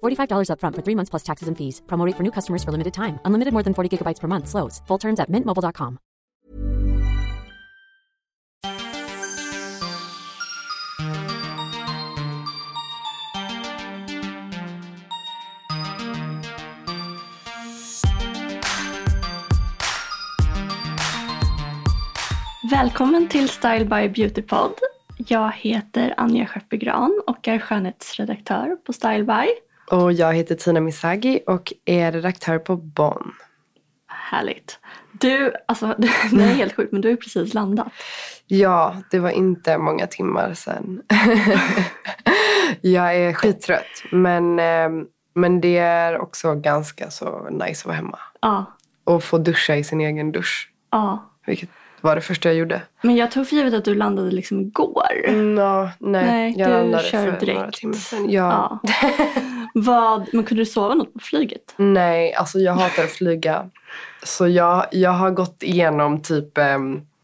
$45 0.00 0.50
upfront 0.52 0.76
for 0.76 0.82
three 0.82 0.96
months 0.96 1.10
plus 1.10 1.22
taxes 1.22 1.48
and 1.48 1.56
fees. 1.56 1.82
Promo 1.86 2.06
rate 2.06 2.16
for 2.16 2.22
new 2.22 2.32
customers 2.32 2.62
for 2.62 2.72
limited 2.72 2.94
time. 2.94 3.18
Unlimited 3.24 3.52
more 3.52 3.64
than 3.64 3.74
40 3.74 3.96
gigabytes 3.96 4.20
per 4.20 4.28
month. 4.28 4.48
Slows. 4.48 4.80
Full 4.86 4.98
terms 4.98 5.20
at 5.20 5.28
mintmobile.com. 5.28 5.98
Välkommen 22.70 23.28
till 23.28 23.48
Style 23.48 23.84
by 23.84 24.08
Beauty 24.08 24.42
Pod. 24.42 24.72
Jag 25.16 25.52
heter 25.52 26.14
Anja 26.16 26.46
Schöppergran 26.46 27.22
och 27.26 27.48
är 27.48 27.58
skönhetsredaktör 27.58 28.76
på 28.76 28.92
Style 28.92 29.24
by. 29.24 29.69
Och 29.90 30.12
jag 30.12 30.34
heter 30.34 30.54
Tina 30.54 30.80
Misagi 30.80 31.40
och 31.46 31.72
är 31.84 32.12
redaktör 32.12 32.58
på 32.58 32.76
Bonn. 32.76 33.32
Härligt. 34.06 34.78
Du, 35.12 35.52
alltså 35.68 35.86
det 35.98 36.06
är 36.42 36.54
helt 36.54 36.76
sjukt 36.76 36.92
men 36.92 37.00
du 37.00 37.08
har 37.08 37.16
precis 37.16 37.54
landat. 37.54 37.88
Ja, 38.46 38.96
det 39.10 39.18
var 39.18 39.30
inte 39.30 39.78
många 39.78 40.06
timmar 40.06 40.54
sedan. 40.54 41.02
jag 42.80 43.16
är 43.16 43.32
skittrött 43.32 44.04
men, 44.12 44.58
eh, 44.58 44.88
men 45.34 45.60
det 45.60 45.78
är 45.78 46.18
också 46.18 46.54
ganska 46.54 47.10
så 47.10 47.48
nice 47.50 47.80
att 47.82 47.86
vara 47.86 47.96
hemma. 47.96 48.18
Ja, 48.40 48.64
Och 49.04 49.24
få 49.24 49.38
duscha 49.38 49.76
i 49.76 49.84
sin 49.84 50.00
egen 50.00 50.32
dusch. 50.32 50.72
ja. 50.90 51.26
Vilket 51.46 51.70
var 52.00 52.14
det 52.14 52.20
första 52.20 52.48
jag 52.48 52.56
gjorde. 52.56 52.82
Men 53.02 53.16
jag 53.16 53.30
tog 53.30 53.46
för 53.48 53.56
givet 53.56 53.74
att 53.74 53.84
du 53.84 53.94
landade 53.94 54.30
liksom 54.30 54.60
igår. 54.60 55.30
Nå, 55.42 55.88
nej, 55.98 56.24
Nej, 56.26 56.54
jag 56.58 56.68
du 56.68 56.72
landade 56.72 57.02
kör 57.04 57.18
för 57.18 57.26
några 57.26 57.38
direkt. 57.40 57.74
timmar 57.78 57.94
sedan. 57.94 58.30
Ja. 58.30 58.80
Ja. 58.82 58.90
Vad, 59.74 60.28
men 60.32 60.44
kunde 60.44 60.60
du 60.62 60.66
sova 60.66 60.94
något 60.94 61.12
på 61.14 61.18
flyget? 61.18 61.74
Nej, 61.76 62.34
alltså 62.34 62.58
jag 62.58 62.72
hatar 62.72 63.02
att 63.04 63.10
flyga. 63.10 63.70
Så 64.22 64.48
jag, 64.48 64.86
jag 64.92 65.10
har 65.10 65.30
gått 65.30 65.62
igenom 65.62 66.22
typ 66.22 66.58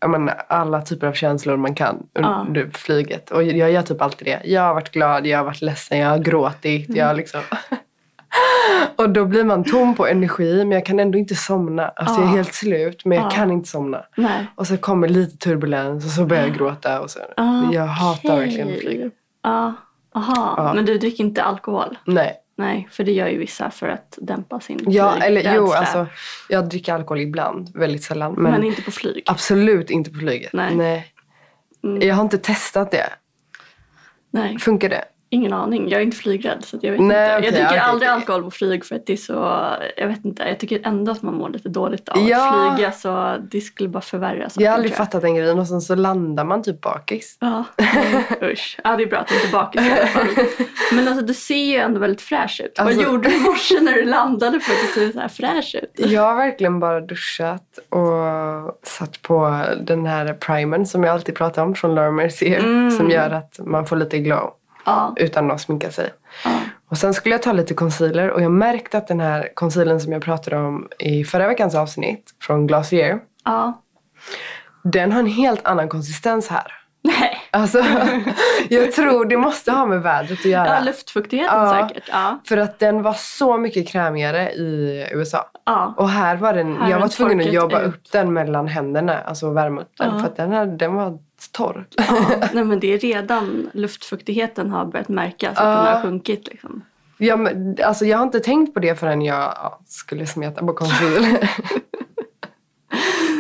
jag 0.01 0.11
menar, 0.11 0.43
alla 0.49 0.83
typer 0.83 1.07
av 1.07 1.13
känslor 1.13 1.57
man 1.57 1.75
kan 1.75 2.07
Ja. 2.13 2.45
under 2.49 2.71
flyget. 2.75 3.31
Och 3.31 3.43
jag 3.45 3.71
gör 3.71 3.83
typ 3.83 4.03
alltid 4.03 4.27
det. 4.29 4.41
Jag 4.45 4.63
har 4.63 4.75
varit 4.75 4.91
glad, 4.93 5.27
jag 5.27 5.39
har 5.39 5.45
varit 5.45 5.63
ledsen, 5.63 5.99
jag 5.99 6.09
har 6.09 6.19
gråtit. 6.19 6.87
Jag 6.89 7.05
har 7.05 7.11
Mm. 7.13 7.17
liksom... 7.17 7.41
och 8.97 9.11
då 9.11 9.25
blir 9.25 9.45
man 9.45 9.65
tom 9.65 9.95
på 9.95 10.07
energi 10.07 10.57
men 10.59 10.71
jag 10.73 10.87
kan 10.87 11.01
ändå 11.01 11.19
inte 11.19 11.35
somna. 11.35 11.89
Alltså 11.89 12.15
jag 12.15 12.23
är 12.25 12.27
Ja. 12.31 12.37
helt 12.37 12.55
slut 12.55 13.05
men 13.05 13.19
jag 13.19 13.27
Ja. 13.27 13.31
kan 13.31 13.51
inte 13.51 13.69
somna. 13.69 14.05
Nej. 14.17 14.47
Och 14.55 14.67
så 14.67 14.77
kommer 14.77 15.09
lite 15.09 15.37
turbulens 15.37 16.05
och 16.05 16.11
så 16.11 16.25
börjar 16.25 16.43
jag 16.43 16.55
gråta. 16.59 17.01
Och 17.01 17.11
så. 17.11 17.19
Ah, 17.37 17.63
jag 17.73 17.87
hatar 17.87 18.37
verkligen 18.37 18.69
att 18.75 18.81
flyga. 18.81 19.11
Ja, 19.43 19.75
aha. 20.15 20.73
Men 20.75 20.85
du 20.85 20.99
dricker 20.99 21.25
inte 21.25 21.43
alkohol? 21.43 21.99
Nej. 22.05 22.35
Nej, 22.59 22.89
för 22.91 23.05
det 23.05 23.13
gör 23.13 23.29
ju 23.29 23.39
vissa 23.39 23.71
för 23.71 23.89
att 23.89 24.19
dämpa 24.21 24.61
sin 24.61 24.81
Ja, 24.87 25.17
eller 25.17 25.55
jo, 25.55 25.73
alltså 25.73 26.07
jag 26.49 26.69
dricker 26.69 26.95
alkohol 26.95 27.21
ibland. 27.21 27.71
Väldigt 27.75 28.03
sällan. 28.03 28.33
Men, 28.35 28.53
Men 28.53 28.65
inte 28.65 28.83
på 28.83 28.91
flyg? 28.91 29.23
absolut 29.27 29.91
inte 29.91 30.11
på 30.11 30.19
flyget. 30.19 30.53
Nej. 30.53 31.13
Mm. 31.85 32.03
Jag 32.09 32.15
har 32.15 32.23
inte 32.23 32.39
testat 32.39 32.91
det. 32.91 33.07
Nej, 34.31 34.59
Funkar 34.59 34.89
det? 34.89 35.05
Ingen 35.31 35.53
aning. 35.53 35.89
Jag 35.89 36.01
är 36.01 36.05
inte 36.05 36.17
flygrädd 36.17 36.65
så 36.65 36.79
jag 36.83 36.93
vet 36.93 37.01
Nej, 37.01 37.07
inte. 37.27 37.37
okej, 37.39 37.45
jag 37.45 37.53
dricker 37.53 37.67
okej, 37.67 37.79
aldrig 37.79 38.09
okej. 38.11 38.15
alkohol 38.21 38.43
på 38.43 38.51
flyg 38.51 38.85
för 38.85 38.95
att 38.97 39.07
det 39.07 39.13
är 39.13 39.17
så, 39.17 39.67
jag 39.97 40.09
vet 40.09 40.25
inte. 40.25 40.43
Jag 40.43 40.59
tycker 40.61 40.81
ändå 40.85 41.13
att 41.13 41.23
man 41.23 41.35
mår 41.35 41.49
lite 41.49 41.69
dåligt 41.69 42.09
av 42.09 42.29
Ja. 42.29 42.69
att 42.71 42.77
flyga 42.77 42.93
så 42.93 43.37
det 43.51 43.61
skulle 43.61 43.89
bara 43.89 44.01
förvärra 44.01 44.49
saker. 44.51 44.65
Jag 44.65 44.71
har 44.71 44.75
aldrig 44.75 44.93
jag. 44.93 44.97
fattat 44.99 45.23
den 45.23 45.35
grejen 45.35 45.59
och 45.59 45.67
sen 45.69 45.81
så 45.81 45.95
landar 45.95 46.45
man 46.45 46.63
typ 46.63 46.81
bakis. 46.81 47.37
Ja, 47.41 47.65
usch. 48.43 48.79
Ja, 48.85 48.97
det 48.97 49.03
är 49.03 49.07
bra 49.07 49.19
att 49.19 49.29
du 49.29 49.35
inte 49.35 49.47
är 49.49 49.53
bakis 49.53 49.83
i 49.83 49.91
alla 49.91 50.07
fall. 50.07 50.27
Men 50.93 51.09
alltså 51.09 51.25
du 51.25 51.35
ser 51.35 51.55
ju 51.65 51.77
ändå 51.77 52.01
väldigt 52.01 52.23
fräsch 52.23 52.61
ut. 52.65 52.79
Alltså- 52.79 52.97
Vad 52.97 53.05
gjorde 53.13 53.29
du 53.29 53.37
i 53.37 53.41
morse 53.41 53.81
när 53.81 53.93
du 53.93 54.05
landade 54.05 54.61
för 54.61 54.73
att 54.73 54.81
du 54.95 55.01
ser 55.01 55.13
så 55.13 55.21
här 55.21 55.29
fräsch 55.29 55.77
ut? 55.83 56.11
Jag 56.11 56.23
har 56.23 56.37
verkligen 56.37 56.81
bara 56.81 57.01
duschat 57.01 57.79
och 57.89 58.79
satt 58.83 59.23
på 59.23 59.65
den 59.81 60.07
här 60.07 60.33
primern 60.33 60.87
som 60.87 61.05
jag 61.05 61.13
alltid 61.13 61.35
pratar 61.35 61.63
om 61.63 61.75
från 61.75 61.95
Laura 61.95 62.11
Mercier. 62.11 62.59
Mm. 62.59 62.91
Som 62.91 63.11
gör 63.11 63.31
att 63.31 63.59
man 63.65 63.87
får 63.87 63.97
lite 63.97 64.19
glow 64.19 64.51
Ja, 64.87 65.13
utan 65.17 65.51
att 65.51 65.61
sminka 65.61 65.91
sig. 65.91 66.11
ja. 66.45 66.51
Och 66.89 66.99
sen 66.99 67.15
skulle 67.15 67.35
jag 67.35 67.43
ta 67.43 67.53
lite 67.53 67.75
concealer 67.75 68.31
och 68.31 68.43
jag 68.43 68.53
märkte 68.53 68.99
att 68.99 69.09
den 69.09 69.21
här 69.21 69.49
concealern 69.55 70.01
som 70.01 70.13
jag 70.13 70.23
pratade 70.23 70.57
om 70.57 70.89
i 70.99 71.25
förra 71.25 71.49
veckans 71.49 71.75
avsnitt 71.75 72.31
från 72.43 72.67
Glossier. 72.67 73.19
ja. 73.45 73.83
Den 74.85 75.13
har 75.13 75.21
en 75.21 75.27
helt 75.27 75.67
annan 75.67 75.89
konsistens 75.89 76.49
här. 76.49 76.73
Nej. 77.03 77.37
Alltså, 77.51 77.83
jag 78.69 78.93
tror 78.93 79.25
det 79.25 79.37
måste 79.37 79.73
ha 79.73 79.87
med 79.87 80.03
vädret 80.03 80.39
att 80.39 80.45
göra. 80.45 80.67
Ja, 80.67 80.81
luftfuktigheten 80.85 81.59
Ja. 81.59 81.89
säkert. 81.89 82.09
Ja. 82.13 82.41
För 82.49 82.57
att 82.57 82.79
den 82.79 83.03
var 83.03 83.13
så 83.13 83.57
mycket 83.59 83.89
krämigare 83.89 84.53
i 84.53 85.07
USA. 85.13 85.51
Ja. 85.67 85.95
Och 85.97 86.09
här 86.11 86.37
var 86.37 86.53
den, 86.55 86.77
Här 86.77 86.91
jag 86.91 87.01
var 87.01 87.09
tvungen 87.09 87.41
att 87.41 87.53
jobba 87.53 87.81
ut. 87.81 87.87
upp 87.87 88.13
den 88.13 88.33
mellan 88.33 88.69
händerna. 88.69 89.19
Alltså 89.27 89.51
värma 89.51 89.81
upp 89.81 89.93
den. 89.99 90.21
För 90.21 90.27
att 90.27 90.37
den, 90.37 90.53
här, 90.53 90.67
den 90.67 90.95
var 90.95 91.19
torr. 91.53 91.87
ja. 91.97 92.05
Nej 92.53 92.65
men 92.65 92.81
det 92.81 92.95
är 92.95 92.99
redan 92.99 93.71
luftfuktigheten 93.75 94.71
har 94.71 94.85
börjat 94.85 95.09
märkas. 95.09 95.59
Att 95.59 95.85
den 95.85 95.95
har 95.95 96.03
sjunkit 96.03 96.47
liksom. 96.47 96.85
Ja, 97.19 97.37
men, 97.37 97.77
alltså, 97.85 98.05
jag 98.05 98.19
har 98.19 98.25
inte 98.25 98.41
tänkt 98.41 98.75
på 98.75 98.81
det 98.81 99.01
förrän 99.01 99.23
jag 99.23 99.43
ja, 99.57 99.81
skulle 99.87 100.27
smeta 100.27 100.61
på 100.61 100.73
concealer. 100.73 101.51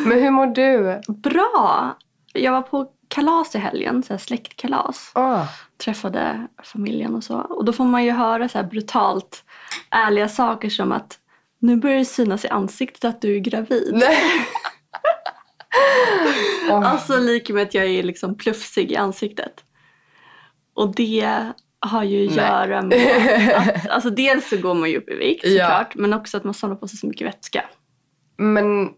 men 0.06 0.22
hur 0.22 0.30
mår 0.30 0.46
du? 0.46 1.00
Bra! 1.08 1.96
Jag 2.32 2.52
var 2.52 2.62
på 2.62 2.86
kalas 3.08 3.54
i 3.54 3.58
helgen, 3.58 4.02
så 4.02 4.12
här 4.12 4.18
släktkalas. 4.18 5.10
Ah, 5.14 5.44
Träffade 5.84 6.46
familjen 6.62 7.14
och 7.14 7.24
så. 7.24 7.38
Och 7.38 7.64
då 7.64 7.72
får 7.72 7.84
man 7.84 8.04
ju 8.04 8.10
höra 8.10 8.48
så 8.48 8.62
brutalt 8.62 9.44
ärliga 9.90 10.28
saker 10.28 10.70
som 10.70 10.92
att 10.92 11.18
nu 11.58 11.76
börjar 11.76 11.98
det 11.98 12.04
synas 12.04 12.44
i 12.44 12.48
ansiktet 12.48 13.04
att 13.04 13.20
du 13.20 13.36
är 13.36 13.40
gravid. 13.40 13.90
nej. 13.92 14.18
Åh, 16.70 16.90
Alltså 16.92 17.16
lika 17.18 17.52
med 17.54 17.62
att 17.62 17.74
jag 17.74 17.84
är 17.86 18.02
liksom 18.02 18.36
plufsig 18.36 18.92
i 18.92 18.96
ansiktet. 18.96 19.64
Och 20.74 20.94
det 20.94 21.42
har 21.80 22.04
ju 22.04 22.26
att 22.28 22.34
göra 22.36 22.82
med 22.82 23.52
att, 23.56 23.88
alltså 23.88 24.10
dels 24.10 24.48
så 24.48 24.56
går 24.56 24.74
man 24.74 24.90
ju 24.90 24.98
upp 24.98 25.08
i 25.10 25.14
vikt 25.16 25.44
Ja. 25.46 25.64
såklart, 25.64 25.94
men 25.94 26.12
också 26.12 26.36
att 26.36 26.44
man 26.44 26.54
samlar 26.54 26.76
på 26.76 26.88
sig 26.88 26.98
så 26.98 27.06
mycket 27.06 27.26
vätska. 27.26 27.64
Men 28.38 28.90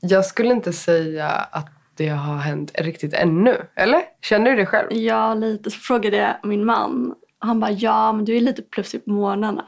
jag 0.00 0.26
skulle 0.26 0.50
inte 0.50 0.72
säga 0.72 1.28
att 1.28 1.68
det 1.96 2.08
har 2.08 2.36
hänt 2.36 2.72
riktigt 2.78 3.14
ännu. 3.14 3.56
Eller? 3.76 4.02
Känner 4.22 4.50
du 4.50 4.56
det 4.56 4.66
själv? 4.66 4.92
Ja, 4.92 5.34
lite. 5.34 5.70
Så 5.70 5.78
frågade 5.78 6.16
jag 6.16 6.36
min 6.42 6.64
man. 6.64 7.14
Han 7.38 7.60
bara, 7.60 7.70
ja 7.70 8.12
men 8.12 8.24
du 8.24 8.36
är 8.36 8.40
lite 8.40 8.62
plufsig 8.62 9.04
på 9.04 9.10
morgnarna. 9.10 9.64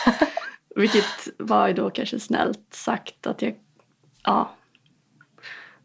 Vilket 0.76 1.28
var 1.38 1.68
ju 1.68 1.74
då 1.74 1.90
kanske 1.90 2.20
snällt 2.20 2.68
sagt 2.74 3.26
att 3.26 3.42
jag, 3.42 3.54
ja, 4.24 4.50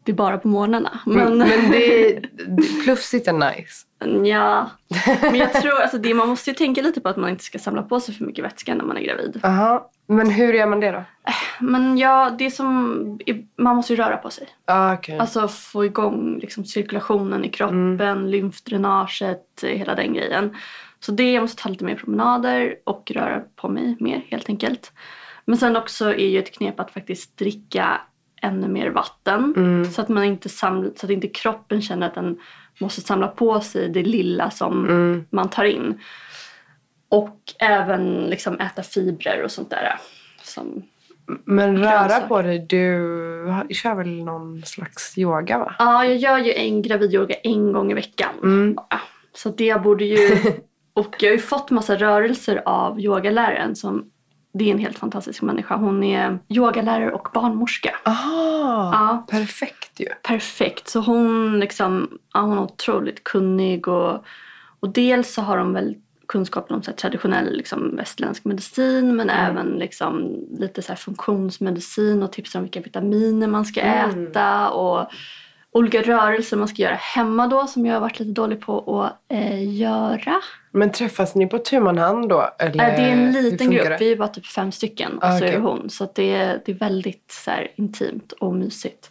det 0.04 0.12
är 0.12 0.16
bara 0.16 0.38
på 0.38 0.48
morgnarna. 0.48 1.00
Men, 1.06 1.38
Men, 1.38 1.48
det, 1.70 2.20
plufsigt 2.84 3.28
är 3.28 3.32
nice. 3.32 3.86
ja, 4.28 4.70
men 5.22 5.34
jag 5.34 5.52
tror, 5.52 5.80
alltså 5.80 5.98
det, 5.98 6.14
man 6.14 6.28
måste 6.28 6.50
ju 6.50 6.54
tänka 6.54 6.82
lite 6.82 7.00
på 7.00 7.08
att 7.08 7.16
man 7.16 7.30
inte 7.30 7.44
ska 7.44 7.58
samla 7.58 7.82
på 7.82 8.00
sig 8.00 8.14
för 8.14 8.24
mycket 8.24 8.44
vätska 8.44 8.74
när 8.74 8.84
man 8.84 8.96
är 8.96 9.02
gravid. 9.02 9.40
Aha. 9.42 9.90
Men 10.06 10.30
hur 10.30 10.52
gör 10.52 10.66
man 10.66 10.80
det 10.80 10.90
då? 10.90 11.04
Men 11.60 11.98
ja, 11.98 12.30
det 12.38 12.50
som, 12.50 13.18
man 13.56 13.76
måste 13.76 13.92
ju 13.92 13.96
röra 13.96 14.16
på 14.16 14.30
sig. 14.30 14.48
Ah, 14.64 14.94
okej. 14.94 15.18
Alltså 15.18 15.48
få 15.48 15.84
igång 15.84 16.38
liksom, 16.38 16.64
cirkulationen 16.64 17.44
i 17.44 17.48
kroppen, 17.48 18.30
lymfdränaget, 18.30 19.46
hela 19.62 19.94
den 19.94 20.14
grejen. 20.14 20.56
Så 21.00 21.12
det, 21.12 21.32
jag 21.32 21.40
måste 21.40 21.62
ta 21.62 21.68
lite 21.68 21.84
mer 21.84 21.96
promenader 21.96 22.76
och 22.84 23.10
röra 23.14 23.40
på 23.56 23.68
mig 23.68 23.96
mer 24.00 24.24
helt 24.28 24.48
enkelt. 24.48 24.92
Men 25.44 25.58
sen 25.58 25.76
också 25.76 26.14
är 26.14 26.28
ju 26.28 26.38
ett 26.38 26.54
knep 26.54 26.80
att 26.80 26.90
faktiskt 26.90 27.36
dricka 27.36 28.00
ännu 28.44 28.68
mer 28.68 28.90
vatten. 28.90 29.54
Mm. 29.56 29.84
Så 29.84 30.00
att 30.00 30.08
man 30.08 30.24
inte 30.24 30.48
samlar, 30.48 30.90
så 30.96 31.06
att 31.06 31.10
inte 31.10 31.28
kroppen 31.28 31.82
känner 31.82 32.06
att 32.06 32.14
den 32.14 32.38
måste 32.80 33.00
samla 33.00 33.28
på 33.28 33.60
sig 33.60 33.88
det 33.88 34.02
lilla 34.02 34.50
som 34.50 34.84
Mm. 34.88 35.24
man 35.30 35.48
tar 35.50 35.64
in. 35.64 36.00
Och 37.08 37.38
även 37.60 38.24
liksom 38.24 38.60
äta 38.60 38.82
fibrer 38.82 39.42
och 39.44 39.50
sånt 39.50 39.70
där. 39.70 39.94
Som, 40.42 40.82
Men 41.44 41.78
röra 41.78 42.20
på 42.20 42.42
dig, 42.42 42.58
du 42.68 42.98
kör 43.70 43.94
väl 43.94 44.24
någon 44.24 44.62
slags 44.62 45.18
yoga 45.18 45.58
va? 45.58 45.74
ja, 45.78 46.04
jag 46.04 46.16
gör 46.16 46.38
ju 46.38 46.52
en 46.52 46.82
gravidyoga 46.82 47.34
en 47.34 47.72
gång 47.72 47.90
i 47.90 47.94
veckan. 47.94 48.30
Mm. 48.42 48.76
Så 49.36 49.48
det 49.48 49.82
borde 49.82 50.04
ju... 50.04 50.18
Och 50.96 51.14
jag 51.20 51.28
har 51.28 51.34
ju 51.34 51.40
fått 51.40 51.70
massa 51.70 51.96
rörelser 51.96 52.62
av 52.66 53.00
yogaläraren 53.00 53.76
som 53.76 54.10
det 54.54 54.64
är 54.64 54.72
en 54.72 54.78
helt 54.78 54.98
fantastisk 54.98 55.42
människa. 55.42 55.76
Hon 55.76 56.02
är 56.04 56.38
yogalärare 56.48 57.12
och 57.12 57.28
barnmorska. 57.34 57.94
Aha, 58.04 58.90
Ja. 58.92 59.26
perfekt 59.30 60.00
ju. 60.00 60.06
perfekt. 60.22 60.88
Så 60.88 61.00
hon, 61.00 61.60
liksom, 61.60 62.18
ja, 62.34 62.40
hon 62.40 62.58
är 62.58 62.62
otroligt 62.62 63.24
kunnig. 63.24 63.88
Och, 63.88 64.24
och 64.80 64.88
dels 64.88 65.34
så 65.34 65.42
har 65.42 65.58
hon 65.58 65.72
väl 65.72 65.94
kunskapen 66.28 66.76
om 66.76 66.82
så 66.82 66.90
här, 66.90 66.96
traditionell 66.96 67.56
liksom, 67.56 67.96
västerländsk 67.96 68.44
medicin 68.44 69.16
men 69.16 69.30
även 69.30 69.66
liksom, 69.66 70.36
lite 70.58 70.82
så 70.82 70.88
här, 70.88 70.96
funktionsmedicin 70.96 72.22
och 72.22 72.32
tipsar 72.32 72.58
om 72.58 72.64
vilka 72.64 72.80
vitaminer 72.80 73.46
man 73.46 73.64
ska 73.64 73.80
äta. 73.80 74.70
Och 74.70 75.06
olika 75.74 76.02
rörelser 76.02 76.56
man 76.56 76.68
ska 76.68 76.82
göra 76.82 76.94
hemma 76.94 77.46
då 77.46 77.66
som 77.66 77.86
jag 77.86 77.94
har 77.94 78.00
varit 78.00 78.18
lite 78.20 78.32
dålig 78.32 78.60
på 78.60 79.02
att 79.02 79.32
eh, 79.32 79.74
göra. 79.78 80.40
Men 80.72 80.92
träffas 80.92 81.34
ni 81.34 81.46
på 81.46 81.58
tu 81.58 81.80
man 81.80 81.98
hand 81.98 82.28
då? 82.28 82.50
Eller 82.58 82.84
Eh, 82.90 82.96
det 82.96 83.02
är 83.02 83.12
en 83.12 83.32
liten 83.32 83.70
grupp, 83.70 83.84
det? 83.84 83.96
vi 84.00 84.12
är 84.12 84.16
bara 84.16 84.28
typ 84.28 84.46
fem 84.46 84.72
stycken 84.72 85.18
och 85.18 85.24
Ah, 85.24 85.30
så 85.38 85.44
är 85.44 85.48
okej. 85.48 85.50
det 85.50 85.58
hon. 85.58 85.90
Så 85.90 86.08
det, 86.14 86.34
är, 86.34 86.62
det 86.64 86.72
är 86.72 86.76
väldigt 86.76 87.30
så 87.44 87.50
här, 87.50 87.70
intimt 87.76 88.32
och 88.32 88.54
mysigt. 88.54 89.10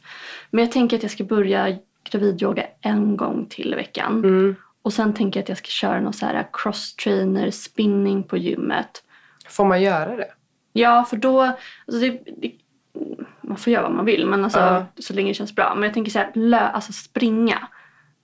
Men 0.50 0.64
jag 0.64 0.72
tänker 0.72 0.98
att 0.98 1.04
jag 1.04 1.12
ska 1.12 1.24
börja 1.24 1.78
gravidyoga 2.12 2.64
en 2.82 3.18
gång 3.18 3.46
till 3.50 3.74
i 3.74 3.76
veckan. 3.76 4.14
Mm. 4.24 4.56
Och 4.82 4.94
sen 4.94 5.14
tänker 5.14 5.40
jag 5.40 5.44
att 5.44 5.50
jag 5.50 5.58
ska 5.58 5.68
köra 5.68 6.02
någon 6.02 6.14
så 6.14 6.26
här 6.26 6.48
cross-trainer, 6.54 7.52
spinning 7.52 8.24
på 8.24 8.38
gymmet. 8.38 9.04
Får 9.50 9.66
man 9.66 9.82
göra 9.82 10.16
det? 10.16 10.28
Ja, 10.74 11.06
för 11.10 11.18
då... 11.18 11.42
Alltså 11.42 12.02
det, 12.02 12.10
det, 12.38 12.52
man 13.54 13.60
får 13.60 13.74
göra 13.74 13.84
vad 13.84 13.92
man 13.92 14.06
vill, 14.06 14.26
men 14.26 14.44
alltså, 14.44 14.60
Ja. 14.60 14.86
så 15.00 15.14
länge 15.14 15.30
det 15.30 15.34
känns 15.34 15.56
bra. 15.56 15.74
Men 15.76 15.84
jag 15.84 15.94
tänker 15.94 16.12
så 16.12 16.20
här, 16.20 16.32
lö, 16.34 16.60
alltså 16.60 16.94
springa. 16.94 17.68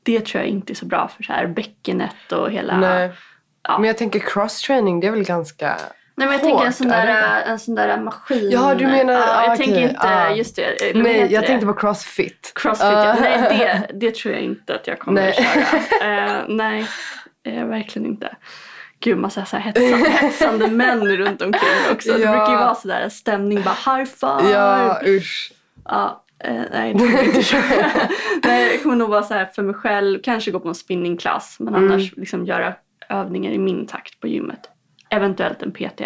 Det 0.04 0.26
tror 0.26 0.44
jag 0.44 0.50
inte 0.50 0.74
är 0.74 0.76
så 0.76 0.86
bra 0.86 1.08
för 1.08 1.24
så 1.24 1.34
här 1.34 1.48
bäckenet 1.48 2.32
och 2.32 2.52
hela... 2.52 2.78
Nej. 2.78 3.12
Ja. 3.64 3.78
Men 3.80 3.88
jag 3.88 3.98
tänker 3.98 4.20
cross-training, 4.20 5.00
det 5.00 5.08
är 5.08 5.12
väl 5.12 5.24
ganska 5.24 5.78
Nej 6.16 6.28
men 6.28 6.32
jag 6.32 6.42
tänker 6.42 6.60
en 6.60 6.66
hårt, 6.66 6.76
sån, 6.76 6.88
där, 6.88 7.42
en 7.46 7.60
sån 7.60 7.76
där 7.76 8.00
maskin. 8.00 8.50
Ja, 8.52 8.76
du 8.76 8.88
menar- 8.88 9.14
Ja, 9.14 9.44
jag 9.44 9.52
ah, 9.52 9.56
tänker 9.56 9.82
inte, 9.82 10.00
ah. 10.00 10.32
just 10.36 10.56
det. 10.56 10.96
Nej, 10.96 11.34
jag 11.34 11.44
det? 11.44 11.48
tänkte 11.48 11.66
på 11.68 11.74
crossfit. 11.74 12.52
Crossfit. 12.56 12.86
Ah. 12.86 13.06
ja. 13.06 13.16
Nej, 13.22 13.40
det, 13.90 13.94
det 14.00 14.16
tror 14.16 14.34
jag 14.34 14.44
inte 14.44 14.76
att 14.76 14.88
jag 14.88 15.00
kommer 15.00 15.22
Nej. 15.22 15.30
att 15.30 15.36
köra. 15.36 15.80
Eh, 16.28 16.44
nej, 16.48 16.88
eh, 17.46 17.66
verkligen 17.66 18.08
inte. 18.08 18.36
Gud, 19.00 19.18
massa 19.18 19.46
så 19.46 19.58
här 19.58 19.64
hetsande, 19.64 20.10
hetsande 20.22 20.68
män 20.68 21.18
runt 21.18 21.42
omkring 21.42 21.92
också. 21.92 22.14
Det 22.14 22.20
Ja. 22.20 22.32
brukar 22.32 22.52
ju 22.52 22.58
vara 22.58 22.76
sådär 22.76 23.10
stämning, 23.10 23.62
bara 23.64 23.96
high 23.96 24.06
five. 24.10 24.52
Ja, 24.52 25.02
usch. 25.08 25.54
Ja, 25.86 26.24
eh, 26.44 26.62
nej, 26.72 26.94
det 26.94 27.00
kommer 27.00 27.24
inte 27.24 27.44
köra. 27.44 27.92
nej, 28.44 28.72
jag 28.74 28.84
kommer 28.84 28.96
nog 28.96 29.10
vara 29.10 29.24
så 29.24 29.34
här 29.34 29.46
för 29.46 29.62
mig 29.64 29.76
själv, 29.76 30.20
kanske 30.24 30.52
gå 30.52 30.60
på 30.60 30.68
en 30.70 30.76
spinningklass, 30.76 31.56
men 31.60 31.76
Mm. 31.76 31.92
annars 31.92 32.16
liksom 32.18 32.46
göra 32.46 32.74
övningar 33.10 33.52
i 33.52 33.58
min 33.58 33.88
takt 33.88 34.20
på 34.20 34.28
gymmet. 34.28 34.70
Eventuellt 35.10 35.62
en 35.64 35.72
PT. 35.72 36.02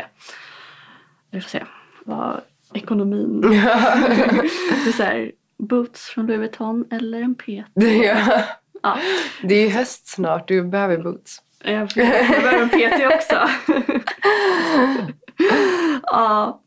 Vi 1.31 1.41
får 1.41 1.49
se 1.49 1.63
vad 2.05 2.41
ekonomin... 2.73 3.41
det 4.83 4.89
är 4.89 4.91
så 4.97 5.03
här, 5.03 5.31
boots 5.57 6.05
från 6.09 6.25
Louis 6.27 6.39
Vuitton 6.39 6.85
eller 6.91 7.21
en 7.21 7.35
PT. 7.35 7.47
Ja. 8.05 8.17
Ja, 8.83 8.97
Det 9.41 9.55
är 9.55 9.61
ju 9.63 9.69
höst 9.69 10.07
snart, 10.07 10.47
du 10.47 10.63
behöver 10.63 10.97
boots. 10.97 11.41
Jag 11.63 11.87
behöver 11.87 12.61
en 12.61 12.69
PT 12.69 13.15
också. 13.15 13.35
ja. 16.03 16.61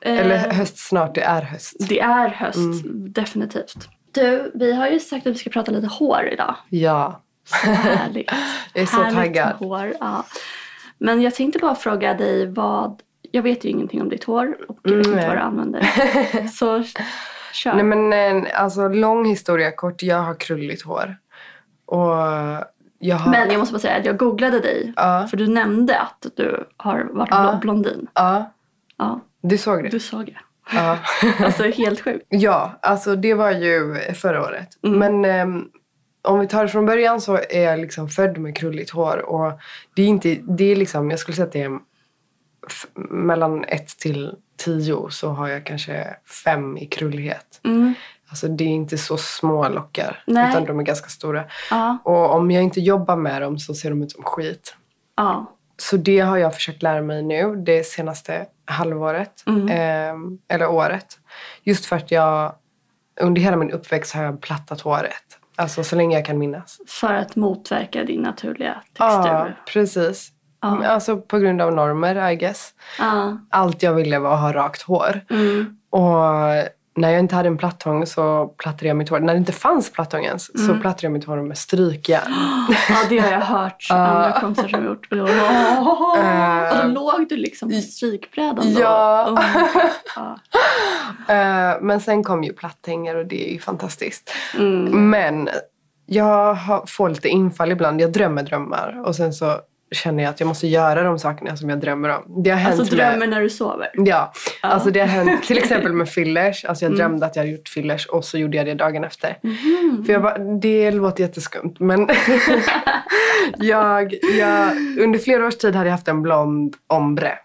eh, 0.00 0.18
Eller 0.18 0.38
höst 0.52 0.78
snart, 0.88 1.14
det 1.14 1.22
är 1.22 1.42
höst. 1.42 1.76
Det 1.88 2.00
är 2.00 2.28
höst, 2.28 2.58
Mm. 2.58 3.12
definitivt. 3.12 3.88
Du, 4.12 4.52
vi 4.54 4.72
har 4.74 4.88
ju 4.88 5.00
sagt 5.00 5.26
att 5.26 5.34
vi 5.34 5.38
ska 5.38 5.50
prata 5.50 5.72
lite 5.72 5.86
hår 5.86 6.28
idag. 6.32 6.54
Ja. 6.68 7.22
Så 7.44 7.70
härligt. 7.70 8.30
Jag 8.74 8.82
är 8.82 8.86
så 8.86 9.02
härligt 9.02 9.16
taggad. 9.18 9.52
Hår, 9.56 9.92
ja. 10.00 10.24
Men 10.98 11.22
jag 11.22 11.34
tänkte 11.34 11.58
bara 11.58 11.74
fråga 11.74 12.14
dig 12.14 12.46
vad... 12.46 13.02
Jag 13.32 13.42
vet 13.42 13.64
ju 13.64 13.68
ingenting 13.68 14.02
om 14.02 14.08
ditt 14.08 14.24
hår 14.24 14.56
och 14.68 14.86
Mm, 14.86 14.98
inte 14.98 15.10
vad 15.26 15.36
du 15.36 15.40
använder. 15.40 15.82
Så 16.48 16.84
kör. 17.52 17.74
Nej 17.74 17.84
men 17.84 18.12
eh, 18.44 18.62
alltså 18.62 18.88
lång 18.88 19.24
historia 19.24 19.70
kort, 19.72 20.02
jag 20.02 20.16
har 20.22 20.34
krulligt 20.34 20.82
hår. 20.82 21.16
Och 21.86 22.14
jag 23.02 23.16
har... 23.16 23.30
Men 23.30 23.50
jag 23.50 23.58
måste 23.58 23.72
bara 23.72 23.78
säga 23.78 23.96
att 23.96 24.04
jag 24.04 24.16
googlade 24.16 24.60
dig. 24.60 24.92
Ja. 24.96 25.26
För 25.30 25.36
du 25.36 25.46
nämnde 25.46 25.98
att 25.98 26.26
du 26.36 26.64
har 26.76 27.08
varit 27.12 27.28
Ja. 27.30 27.58
blondin. 27.62 28.06
Ja, 28.14 28.52
Ja, 28.98 29.20
du 29.42 29.58
såg 29.58 29.82
det? 29.82 29.88
du 29.88 30.00
såg 30.00 30.26
det. 30.26 30.36
Ja. 30.72 30.98
Alltså 31.44 31.62
helt 31.62 32.00
sjukt. 32.00 32.26
ja, 32.28 32.78
alltså 32.82 33.16
det 33.16 33.34
var 33.34 33.50
ju 33.50 33.94
förra 34.14 34.42
året. 34.42 34.68
Mm. 34.86 34.98
Men 34.98 35.24
ehm, 35.24 35.64
om 36.22 36.40
vi 36.40 36.46
tar 36.48 36.62
det 36.62 36.68
från 36.68 36.86
början 36.86 37.20
så 37.20 37.36
är 37.50 37.62
jag 37.62 37.78
liksom 37.80 38.08
född 38.08 38.38
med 38.38 38.56
krulligt 38.56 38.90
hår. 38.90 39.16
Och 39.18 39.52
det 39.94 40.02
är 40.02 40.06
inte, 40.06 40.34
det 40.34 40.64
är 40.64 40.76
liksom, 40.76 41.10
jag 41.10 41.18
skulle 41.20 41.36
säga 41.36 41.46
att 41.46 41.52
det 41.52 41.62
är 41.62 41.78
mellan 43.10 43.64
ett 43.64 43.88
till 43.98 44.34
tio 44.56 45.10
så 45.10 45.28
har 45.28 45.48
jag 45.48 45.66
kanske 45.66 46.06
fem 46.44 46.76
i 46.78 46.86
krullighet. 46.86 47.60
Mm. 47.64 47.94
Alltså 48.30 48.48
det 48.48 48.64
är 48.64 48.68
inte 48.68 48.98
så 48.98 49.16
små 49.16 49.68
lockar. 49.68 50.22
Nej. 50.26 50.50
Utan 50.50 50.64
de 50.64 50.78
är 50.78 50.82
ganska 50.84 51.08
stora. 51.08 51.44
Ja, 51.70 51.98
Och 52.04 52.34
om 52.34 52.50
jag 52.50 52.62
inte 52.62 52.80
jobbar 52.80 53.16
med 53.16 53.42
dem 53.42 53.58
så 53.58 53.74
ser 53.74 53.90
de 53.90 54.02
ut 54.02 54.12
som 54.12 54.24
skit. 54.24 54.76
ja. 55.16 55.56
Så 55.82 55.96
det 55.96 56.20
har 56.20 56.36
jag 56.36 56.54
försökt 56.54 56.82
lära 56.82 57.02
mig 57.02 57.22
nu 57.22 57.56
det 57.56 57.86
senaste 57.86 58.46
halvåret. 58.64 59.42
Mm. 59.46 59.68
Ehm, 59.70 60.38
eller 60.48 60.66
året. 60.70 61.18
Just 61.62 61.86
för 61.86 61.96
att 61.96 62.10
jag 62.10 62.52
under 63.20 63.42
hela 63.42 63.56
min 63.56 63.70
uppväxt 63.70 64.14
har 64.14 64.22
jag 64.22 64.40
plattat 64.40 64.80
håret. 64.80 65.12
Alltså 65.56 65.84
så 65.84 65.96
länge 65.96 66.16
jag 66.16 66.24
kan 66.26 66.38
minnas. 66.38 66.80
För 66.88 67.14
att 67.14 67.36
motverka 67.36 68.04
din 68.04 68.20
naturliga 68.20 68.82
Ja, 68.98 69.22
textur. 69.22 69.56
precis. 69.72 70.28
Ja. 70.62 70.86
Alltså 70.86 71.16
på 71.16 71.38
grund 71.38 71.62
av 71.62 71.72
normer 71.74 72.30
I 72.30 72.36
guess. 72.36 72.70
Ja. 72.98 73.38
Allt 73.50 73.82
jag 73.82 73.94
ville 73.94 74.18
var 74.18 74.34
att 74.34 74.40
ha 74.40 74.52
rakt 74.52 74.82
hår. 74.82 75.20
Mm. 75.30 75.78
Och 75.90 76.04
när 76.96 77.10
jag 77.10 77.20
inte 77.20 77.34
hade 77.34 77.48
en 77.48 77.56
plattång 77.58 78.06
så 78.06 78.46
plattade 78.46 78.86
jag 78.88 78.96
mitt 78.96 79.08
hår. 79.08 79.20
När 79.20 79.32
det 79.34 79.38
inte 79.38 79.52
fanns 79.52 79.92
plattång 79.92 80.24
ens 80.24 80.46
så 80.66 80.70
Mm. 80.70 80.80
plattade 80.80 81.06
jag 81.06 81.12
mitt 81.12 81.24
hår 81.24 81.36
med 81.42 81.58
strykjärn. 81.58 82.32
Ja, 82.88 82.96
det 83.08 83.18
har 83.18 83.30
jag 83.32 83.40
hört 83.40 83.86
andra 83.90 84.40
kompisar 84.40 84.68
som 84.68 84.84
gjort. 84.84 85.06
Och 85.10 85.16
då, 85.18 85.26
Eh. 85.26 86.78
och 86.84 86.84
då 86.84 86.88
låg 86.94 87.26
du 87.28 87.36
liksom 87.36 87.68
på 87.68 87.74
strykbrädan 87.74 88.74
då. 88.74 88.80
Ja. 88.80 89.38
Eh, 91.28 91.76
men 91.80 92.00
sen 92.00 92.24
kom 92.24 92.44
ju 92.44 92.52
platthänger 92.52 93.16
och 93.16 93.26
det 93.26 93.48
är 93.48 93.52
ju 93.52 93.58
fantastiskt. 93.58 94.32
Mm. 94.58 95.10
Men 95.10 95.48
jag 96.06 96.54
har, 96.54 96.84
får 96.86 97.08
lite 97.08 97.28
infall 97.28 97.72
ibland. 97.72 98.00
Jag 98.00 98.12
drömmer 98.12 98.42
drömmar 98.42 99.02
och 99.06 99.16
sen 99.16 99.32
så 99.32 99.60
känner 99.92 100.22
jag 100.22 100.30
att 100.30 100.40
jag 100.40 100.46
måste 100.46 100.66
göra 100.66 101.02
de 101.02 101.18
sakerna 101.18 101.56
som 101.56 101.70
jag 101.70 101.80
drömmer 101.80 102.08
om. 102.08 102.42
Det 102.44 102.50
har 102.50 102.56
hänt 102.56 102.80
Alltså 102.80 102.96
med- 102.96 103.04
drömmer 103.10 103.26
när 103.26 103.40
du 103.40 103.50
sover. 103.50 103.90
Ja, 103.94 104.32
alltså 104.60 104.90
det 104.90 105.00
har 105.00 105.06
hänt 105.06 105.42
till 105.44 105.58
exempel 105.62 105.92
med 105.92 106.08
fillers. 106.08 106.64
Alltså 106.64 106.84
Mm. 106.84 106.98
jag 106.98 107.06
drömde 107.08 107.26
att 107.26 107.36
jag 107.36 107.42
hade 107.42 107.52
gjort 107.52 107.68
fillers 107.68 108.06
och 108.06 108.24
så 108.24 108.38
gjorde 108.38 108.56
jag 108.56 108.66
det 108.66 108.74
dagen 108.74 109.04
efter. 109.04 109.36
För 110.06 110.12
jag 110.12 110.22
bara, 110.22 110.38
det 110.38 110.90
låter 110.90 111.22
jätteskumt 111.24 111.74
men 111.78 112.08
jag, 113.56 114.14
jag, 114.38 114.72
under 115.00 115.18
flera 115.18 115.46
års 115.46 115.56
tid 115.56 115.74
hade 115.74 115.86
jag 115.88 115.94
haft 115.94 116.08
en 116.08 116.22
blond 116.22 116.76
ombre. 116.86 117.38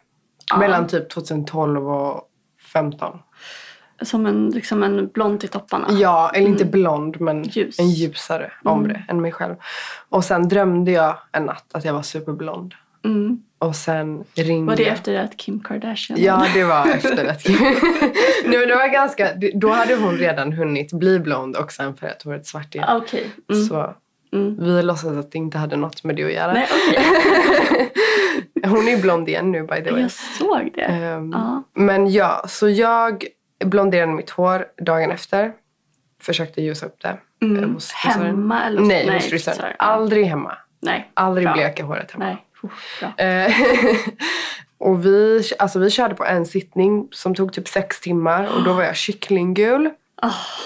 Mellan 0.60 0.88
typ 0.88 1.10
2012 1.10 1.90
och 1.90 2.22
15. 2.74 3.18
Som 4.02 4.26
en, 4.26 4.50
liksom 4.50 4.84
en 4.84 5.08
blond 5.08 5.40
till 5.40 5.50
topparna. 5.50 5.88
Ja, 5.92 6.32
eller 6.34 6.48
inte 6.48 6.66
blond 6.66 7.22
men 7.22 7.38
Mm. 7.38 7.50
Ljus. 7.52 7.80
en 7.80 7.90
ljusare 7.90 8.52
ombre 8.64 9.04
än 9.08 9.22
mig 9.22 9.32
själv. 9.32 9.56
Och 10.10 10.24
sen 10.26 10.48
drömde 10.48 10.92
jag 10.92 11.18
en 11.32 11.44
natt 11.46 11.66
att 11.72 11.86
jag 11.86 11.94
var 11.94 12.02
superblond. 12.02 12.74
Mm. 13.06 13.42
Och 13.60 13.76
sen 13.76 14.24
ringde 14.36 14.70
Var 14.72 14.76
det 14.78 14.86
efter 14.90 15.16
att 15.24 15.38
Kim 15.38 15.60
Kardashian... 15.60 16.22
Ja, 16.22 16.46
det 16.54 16.64
var 16.64 16.88
efter 16.88 17.26
att... 17.26 17.48
Nej, 18.46 18.58
men 18.60 18.68
det 18.68 18.76
var 18.76 18.94
ganska... 18.94 19.30
Då 19.54 19.70
hade 19.70 19.96
hon 19.96 20.18
redan 20.18 20.54
hunnit 20.54 20.94
bli 20.94 21.20
blond 21.20 21.56
och 21.56 21.72
sen 21.72 21.96
färgat 21.96 22.24
håret 22.24 22.48
svart 22.48 22.76
igen. 22.76 22.88
Ah, 22.90 22.98
Okej. 22.98 23.30
Mm. 23.52 23.64
Så 23.64 23.94
Mm. 24.34 24.56
vi 24.60 24.84
låtsas 24.84 25.18
att 25.18 25.32
det 25.32 25.38
inte 25.38 25.58
hade 25.58 25.76
något 25.76 26.04
med 26.04 26.16
det 26.16 26.24
att 26.24 26.34
göra. 26.34 26.54
Nej, 26.54 26.68
okej. 26.88 27.92
Hon 28.70 28.88
är 28.88 29.02
blond 29.02 29.30
igen 29.30 29.52
nu 29.52 29.62
by 29.64 29.84
the 29.84 29.92
way. 29.92 30.02
Jag 30.02 30.12
såg 30.12 30.72
det. 30.76 30.82
Ehm, 30.82 31.32
Ja. 31.34 31.64
Men 31.74 32.12
ja, 32.12 32.46
så 32.48 32.70
jag 32.70 33.24
blonderade 33.66 34.12
mitt 34.12 34.30
hår 34.30 34.66
dagen 34.78 35.12
efter. 35.12 35.54
Försökte 36.22 36.62
ljusa 36.62 36.86
upp 36.86 37.02
det. 37.02 37.18
Mm. 37.42 37.64
eh, 37.64 37.70
hos. 37.70 37.92
Hemma 37.92 38.64
eller? 38.64 38.82
Nej, 38.82 39.06
Nej, 39.06 39.16
hos 39.16 39.30
frisören. 39.30 39.74
Aldrig 39.80 40.26
hemma. 40.26 40.58
Nej. 40.82 41.12
Aldrig 41.14 41.48
Bra. 41.48 41.54
bleka 41.54 41.84
håret 41.84 42.12
hemma. 42.12 42.26
Nej. 42.26 42.46
Oh, 42.64 42.70
bra. 43.00 43.26
Eh, 43.26 43.54
och 44.78 45.06
vi, 45.06 45.44
alltså 45.60 45.80
vi 45.80 45.90
körde 45.92 46.16
på 46.16 46.26
en 46.26 46.46
sittning 46.46 47.08
som 47.12 47.36
tog 47.36 47.54
typ 47.54 47.68
sex 47.68 48.02
timmar 48.02 48.56
och 48.56 48.64
då 48.64 48.74
var 48.74 48.84
jag 48.84 48.96
kycklinggul. 48.96 49.90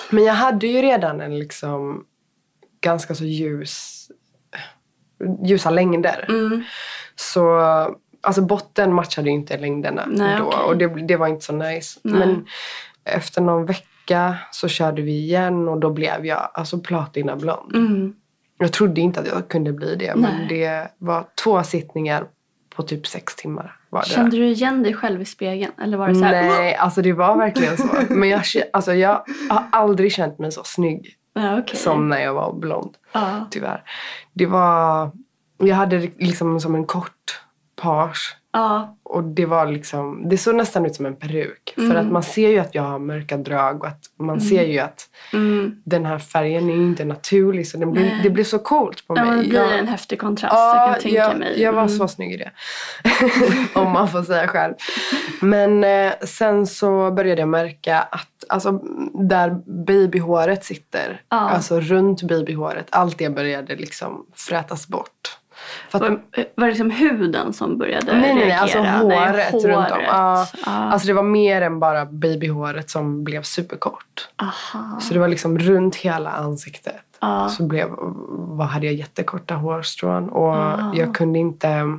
Men 0.10 0.24
jag 0.24 0.34
hade 0.34 0.68
ju 0.68 0.82
redan 0.82 1.22
en 1.22 1.40
liksom 1.40 2.06
ganska 2.82 3.16
så 3.16 3.26
ljus, 3.26 4.08
ljusa 5.44 5.70
längder. 5.70 6.26
Mm. 6.30 6.64
Så 7.16 7.60
alltså 8.22 8.42
botten 8.42 8.94
matchade 8.94 9.30
ju 9.30 9.36
inte 9.36 9.58
längderna 9.58 10.06
Nej, 10.08 10.38
då 10.38 10.46
okej. 10.46 10.60
och 10.60 10.78
det, 10.78 11.08
det 11.08 11.16
var 11.16 11.28
inte 11.28 11.46
så 11.46 11.54
nice. 11.54 12.00
Nej. 12.04 12.20
Men 12.20 12.46
efter 13.10 13.42
någon 13.42 13.66
vecka 13.66 14.36
så 14.52 14.68
körde 14.68 15.02
vi 15.02 15.12
igen 15.12 15.68
och 15.68 15.80
då 15.80 15.90
blev 15.90 16.26
jag 16.26 16.50
alltså 16.54 16.80
platina 16.80 17.36
blond. 17.36 17.76
Mm. 17.76 18.14
Jag 18.58 18.74
trodde 18.74 19.02
inte 19.02 19.20
att 19.20 19.28
jag 19.28 19.48
kunde 19.48 19.74
bli 19.74 19.96
det 19.96 20.16
men 20.16 20.38
Nej. 20.38 20.48
det 20.50 20.92
var 20.98 21.26
två 21.44 21.64
sittningar 21.64 22.28
på 22.76 22.84
typ 22.84 23.08
sex 23.08 23.36
timmar. 23.36 23.76
Var 23.90 24.02
det 24.02 24.08
Kände 24.10 24.38
du 24.38 24.48
igen 24.48 24.84
dig 24.84 24.94
själv 24.94 25.22
i 25.22 25.26
spegeln? 25.26 25.72
Eller 25.82 25.98
var 25.98 26.08
det 26.08 26.16
så 26.16 26.24
här, 26.24 26.44
Nej, 26.44 26.76
alltså 26.76 27.02
det 27.02 27.14
var 27.14 27.38
verkligen 27.38 27.78
så. 27.78 27.88
Men 28.10 28.30
jag, 28.30 28.44
alltså 28.74 28.94
jag 28.94 29.24
har 29.50 29.64
aldrig 29.72 30.12
känt 30.12 30.40
mig 30.40 30.52
så 30.52 30.64
snygg 30.64 31.16
Ja, 31.34 31.60
okej. 31.60 31.76
som 31.76 32.10
när 32.10 32.20
jag 32.20 32.34
var 32.34 32.54
blond. 32.54 32.98
Ja. 33.12 33.48
Tyvärr. 33.52 33.84
Det 34.34 34.46
var... 34.46 35.12
Jag 35.58 35.76
hade 35.76 36.00
liksom 36.00 36.60
som 36.60 36.76
en 36.76 36.86
kort 36.86 37.42
page. 37.82 38.36
Ja. 38.54 38.96
Och 39.04 39.24
det 39.24 39.46
var 39.46 39.66
liksom... 39.68 40.30
Det 40.30 40.38
såg 40.38 40.56
nästan 40.56 40.86
ut 40.86 40.96
som 40.96 41.06
en 41.06 41.16
peruk. 41.16 41.74
För 41.76 41.82
Mm. 41.84 41.98
att 41.98 42.12
man 42.12 42.24
ser 42.24 42.50
ju 42.50 42.60
att 42.60 42.76
jag 42.76 42.84
har 42.84 43.00
mörka 43.00 43.38
drag 43.38 43.82
och 43.84 43.88
att 43.88 44.00
man 44.20 44.42
ser 44.42 44.64
ju 44.64 44.80
att 44.80 45.10
Mm. 45.34 45.82
den 45.86 46.06
här 46.06 46.20
färgen 46.20 46.70
är 46.70 46.74
inte 46.76 47.06
naturlig. 47.06 47.68
Så 47.68 47.78
den 47.78 47.92
blir, 47.92 48.20
det 48.24 48.30
blir 48.30 48.44
så 48.44 48.60
coolt 48.60 49.08
på 49.08 49.18
Ja, 49.18 49.26
mig. 49.26 49.44
det 49.44 49.50
blir 49.50 49.60
jag, 49.60 49.80
en 49.80 49.88
häftig 49.88 50.20
kontrast. 50.20 50.54
jag 50.54 50.94
kan 50.94 51.02
tänka 51.02 51.18
jag, 51.18 51.38
mig. 51.40 51.62
jag 51.62 51.74
var 51.74 51.82
Mm. 51.82 51.98
så 51.98 52.08
snygg 52.08 52.32
i 52.34 52.38
det. 52.38 52.52
Om 53.80 53.92
man 53.92 54.08
får 54.08 54.24
säga 54.24 54.48
själv. 54.48 54.74
Men 55.42 55.84
eh, 55.84 56.14
sen 56.26 56.68
så 56.68 57.12
började 57.12 57.42
jag 57.42 57.50
märka 57.50 58.00
att 58.00 58.28
alltså, 58.50 58.72
där 59.14 59.50
babyhåret 59.86 60.66
sitter, 60.66 61.22
Ja. 61.30 61.38
alltså 61.38 61.80
runt 61.80 62.22
babyhåret, 62.24 62.88
allt 62.90 63.18
det 63.18 63.30
började 63.30 63.76
liksom 63.76 64.26
frätas 64.36 64.88
bort. 64.88 65.39
Att, 65.92 66.02
Var, 66.02 66.10
var 66.56 66.66
det 66.66 66.68
liksom 66.72 66.90
huden 66.92 67.54
som 67.54 67.78
började 67.78 68.12
nej, 68.12 68.22
nej, 68.22 68.36
nej, 68.36 68.46
reagera? 68.46 68.60
alltså 68.62 68.84
Nej, 68.84 69.28
håret, 69.28 69.54
runt 69.54 69.92
om. 69.92 70.02
Ja, 70.08 70.48
Ja. 70.66 70.72
Alltså 70.72 71.08
det 71.08 71.14
var 71.14 71.24
mer 71.24 71.62
än 71.62 71.80
bara 71.80 72.06
babyhåret 72.06 72.90
som 72.90 73.24
blev 73.24 73.44
superkort. 73.44 74.30
Aha. 74.42 75.00
Så 75.00 75.14
det 75.14 75.20
var 75.20 75.28
liksom 75.28 75.60
runt 75.60 75.96
hela 75.96 76.30
ansiktet. 76.30 76.96
Ja. 77.22 77.50
Så 77.50 77.64
blev, 77.64 77.88
vad 78.30 78.68
hade 78.68 78.86
jag 78.86 78.96
jättekorta 78.96 79.56
hårstrån 79.56 80.30
och 80.30 80.56
Ah. 80.56 80.92
jag 80.96 81.16
kunde 81.16 81.40
inte 81.40 81.98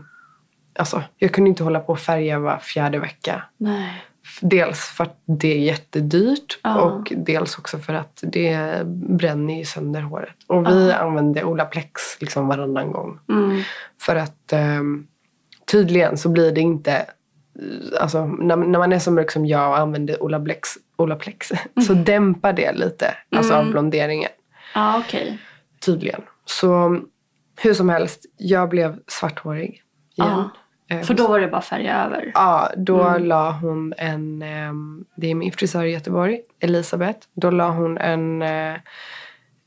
Alltså, 0.79 1.03
jag 1.19 1.33
kunde 1.33 1.51
inte 1.51 1.63
hålla 1.65 1.81
på 1.81 1.93
och 1.93 1.99
färga 1.99 2.39
var 2.39 2.59
fjärde 2.59 2.99
vecka. 2.99 3.43
Nej. 3.57 4.05
Dels 4.41 4.81
för 4.81 5.05
att 5.05 5.23
det 5.27 5.49
är 5.49 5.59
jättedyrt 5.59 6.59
Ja. 6.63 6.81
och 6.81 7.13
dels 7.17 7.59
också 7.59 7.79
för 7.79 7.95
att 7.95 8.21
det 8.23 8.81
bränner 8.87 9.59
ju 9.59 9.65
sönder 9.65 10.01
håret. 10.01 10.35
Och 10.47 10.67
vi 10.67 10.93
använde 10.93 11.45
Olaplex 11.45 12.21
liksom 12.21 12.49
varannan 12.49 12.93
gång. 12.93 13.19
Mm. 13.29 13.63
För 14.01 14.17
att 14.17 14.53
ehm, 14.53 15.07
tydligen 15.71 16.19
så 16.19 16.29
blir 16.29 16.53
det 16.53 16.61
inte... 16.61 17.07
Alltså 18.01 18.27
när, 18.27 18.57
när 18.57 18.79
man 18.79 18.93
är 18.93 18.99
så 18.99 19.11
mörk 19.11 19.31
som 19.31 19.47
jag 19.47 19.71
och 19.71 19.79
använder 19.79 20.23
Olaplex, 20.23 20.69
Olaplex 20.97 21.53
så 21.87 21.95
dämpar 21.95 22.53
det 22.53 22.73
lite 22.73 23.15
alltså 23.37 23.55
av 23.55 23.71
blonderingen. 23.71 24.31
Ja, 24.75 24.99
okej. 24.99 25.39
Tydligen. 25.81 26.23
Så 26.45 27.01
hur 27.63 27.75
som 27.75 27.89
helst, 27.89 28.27
jag 28.37 28.69
blev 28.69 28.99
svarthårig 29.07 29.83
igen. 30.17 30.31
Eh, 30.31 30.47
För 31.05 31.15
då 31.15 31.29
var 31.29 31.41
det 31.41 31.49
bara 31.49 31.61
färga 31.63 32.05
över? 32.05 32.31
Ja, 32.35 32.71
då 32.77 33.19
la 33.19 33.53
hon 33.53 33.95
en... 33.99 34.43
ehm, 34.43 35.05
det 35.17 35.31
är 35.31 35.35
min 35.35 35.53
frisör 35.53 35.85
i 35.85 35.91
Göteborg, 35.93 36.41
Elisabeth. 36.61 37.19
Då 37.35 37.51
la 37.51 37.69
hon 37.71 37.99
en 37.99 38.43
eh, 38.43 38.75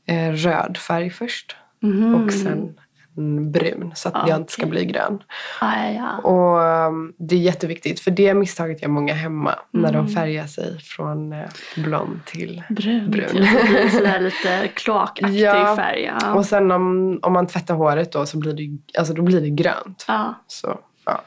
eh, 0.06 0.32
röd 0.32 0.76
färg 0.76 1.10
först. 1.10 1.56
Mhm. 1.82 2.14
Och 2.24 2.32
sen 2.32 2.74
en 3.16 3.52
brun, 3.52 3.92
så 3.94 4.08
att 4.08 4.28
jag 4.28 4.36
inte 4.40 4.52
ska 4.52 4.66
bli 4.66 4.84
grön. 4.84 5.22
Ah, 5.60 5.86
ja. 5.88 6.18
Och 6.18 6.62
ehm, 6.62 7.12
det 7.18 7.34
är 7.34 7.38
jätteviktigt, 7.40 8.00
för 8.00 8.10
det 8.10 8.34
misstaget 8.34 8.82
gör 8.82 8.88
många 8.88 9.14
hemma. 9.14 9.54
När 9.70 9.88
Mm. 9.88 10.04
de 10.06 10.12
färgar 10.12 10.46
sig 10.46 10.78
från 10.80 11.32
eh, 11.32 11.38
blond 11.76 12.20
till 12.24 12.62
Brun. 12.68 13.10
brun. 13.10 13.46
Sådär 13.90 14.20
lite 14.20 14.68
kloakaktig 14.74 15.40
Ja. 15.40 15.76
färg. 15.76 16.12
Ja. 16.20 16.34
Och 16.34 16.46
sen 16.46 16.70
om, 16.70 17.18
om 17.22 17.32
man 17.32 17.46
tvättar 17.46 17.74
håret 17.74 18.12
då 18.12 18.26
så 18.26 18.38
blir 18.38 18.52
det, 18.52 18.98
alltså 18.98 19.14
då 19.14 19.22
blir 19.22 19.40
det 19.40 19.50
grönt. 19.50 20.04
ja. 20.08 20.34
Så, 20.46 20.78
ja. 21.04 21.20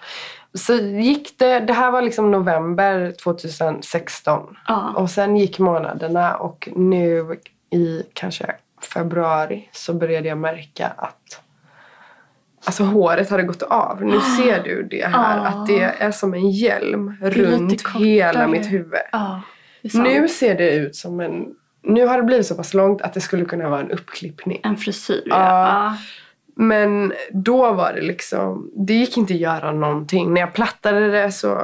så 0.54 0.74
gick 0.76 1.40
det, 1.40 1.60
det 1.60 1.74
här 1.74 1.92
var 1.92 2.02
liksom 2.02 2.32
november 2.32 3.14
2016. 3.24 4.56
Ja. 4.68 4.94
Och 4.96 5.10
sen 5.10 5.38
gick 5.38 5.60
månaderna 5.60 6.36
och 6.36 6.70
nu 6.76 7.38
i 7.72 8.04
kanske 8.14 8.56
februari 8.94 9.70
så 9.72 9.94
började 9.94 10.28
jag 10.28 10.38
märka 10.38 10.88
att 10.98 11.42
Alltså 12.66 12.84
håret 12.84 13.30
hade 13.30 13.44
gått 13.44 13.62
av. 13.62 14.04
Nu 14.04 14.20
ser 14.22 14.64
du 14.64 14.84
det 14.84 15.06
här. 15.06 15.38
Ah. 15.40 15.48
Att 15.48 15.68
det 15.68 15.82
är 15.82 16.12
som 16.12 16.34
en 16.34 16.50
hjälm 16.50 17.18
runt 17.22 17.88
hela 18.00 18.48
mitt 18.48 18.72
huvud. 18.72 19.00
sant. 19.92 20.04
Nu 20.04 20.28
ser 20.28 20.56
det 20.56 20.72
ut 20.76 20.96
som 20.96 21.20
en... 21.20 21.46
Nu 21.84 22.06
har 22.06 22.18
det 22.18 22.24
blivit 22.24 22.46
så 22.46 22.56
pass 22.56 22.74
långt 22.74 23.02
att 23.02 23.14
det 23.14 23.22
skulle 23.22 23.46
kunna 23.46 23.70
vara 23.70 23.80
en 23.80 23.92
uppklippning. 23.92 24.62
En 24.64 24.78
frisyr, 24.78 25.24
Ja. 25.26 25.36
ja. 25.36 25.98
Men 26.60 27.14
då 27.32 27.74
var 27.74 27.94
det 27.94 28.02
liksom, 28.02 28.72
det 28.76 28.94
gick 28.94 29.18
inte 29.18 29.34
att 29.34 29.40
göra 29.40 29.72
någonting. 29.72 30.34
När 30.34 30.42
jag 30.42 30.54
plattade 30.54 31.12
det 31.12 31.32
så 31.32 31.62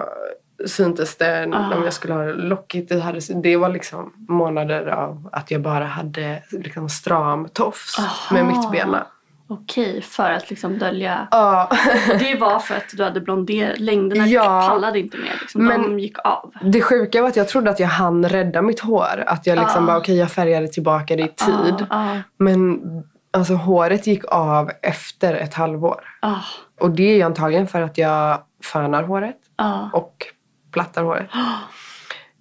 syntes 0.65 1.17
det 1.17 1.49
Ah. 1.53 1.75
om 1.77 1.83
jag 1.83 1.93
skulle 1.93 2.13
ha 2.13 2.23
lockigt. 2.23 2.89
Det, 2.89 2.99
hade, 2.99 3.19
det 3.43 3.57
var 3.57 3.69
liksom 3.69 4.13
månader 4.27 4.87
av 4.87 5.29
att 5.31 5.51
jag 5.51 5.61
bara 5.61 5.85
hade 5.85 6.43
liksom 6.51 6.89
stram 6.89 7.47
tofs 7.53 7.97
med 8.31 8.41
Aha. 8.43 8.51
mittbena. 8.61 9.05
Okej, 9.47 10.01
för 10.01 10.29
att 10.29 10.49
liksom 10.49 10.77
dölja. 10.77 11.27
Ja, 11.31 11.69
Det 12.19 12.35
var 12.35 12.59
för 12.59 12.75
att 12.75 12.83
du 12.97 13.03
hade 13.03 13.21
blonder... 13.21 13.75
Längderna 13.77 14.27
Ja. 14.27 14.65
pallade 14.69 14.99
inte 14.99 15.17
mer. 15.17 15.37
Liksom. 15.41 15.65
Men- 15.65 15.81
De 15.81 15.99
gick 15.99 16.17
av. 16.23 16.51
det 16.61 16.81
sjuka 16.81 17.21
var 17.21 17.29
att 17.29 17.35
jag 17.35 17.47
trodde 17.47 17.69
att 17.69 17.79
jag 17.79 17.87
hann 17.87 18.29
rädda 18.29 18.61
mitt 18.61 18.79
hår. 18.79 19.23
Att 19.27 19.47
jag 19.47 19.59
liksom 19.59 19.83
Ah. 19.83 19.87
bara, 19.87 19.97
okej 19.97 20.17
jag 20.17 20.31
färgade 20.31 20.67
tillbaka 20.67 21.15
det 21.15 21.21
i 21.23 21.27
tid. 21.27 21.85
Ja, 21.89 22.17
Men 22.37 22.79
alltså 23.33 23.53
håret 23.53 24.07
gick 24.07 24.23
av 24.27 24.71
efter 24.81 25.33
ett 25.33 25.53
halvår. 25.53 26.03
ja, 26.21 26.41
Och 26.79 26.91
det 26.91 27.03
är 27.11 27.15
ju 27.15 27.21
antagligen 27.21 27.67
för 27.67 27.81
att 27.81 27.97
jag 27.97 28.41
fönar 28.63 29.03
håret 29.03 29.37
ja. 29.57 29.89
och 29.93 30.25
plattar 30.71 31.03
håret. 31.03 31.29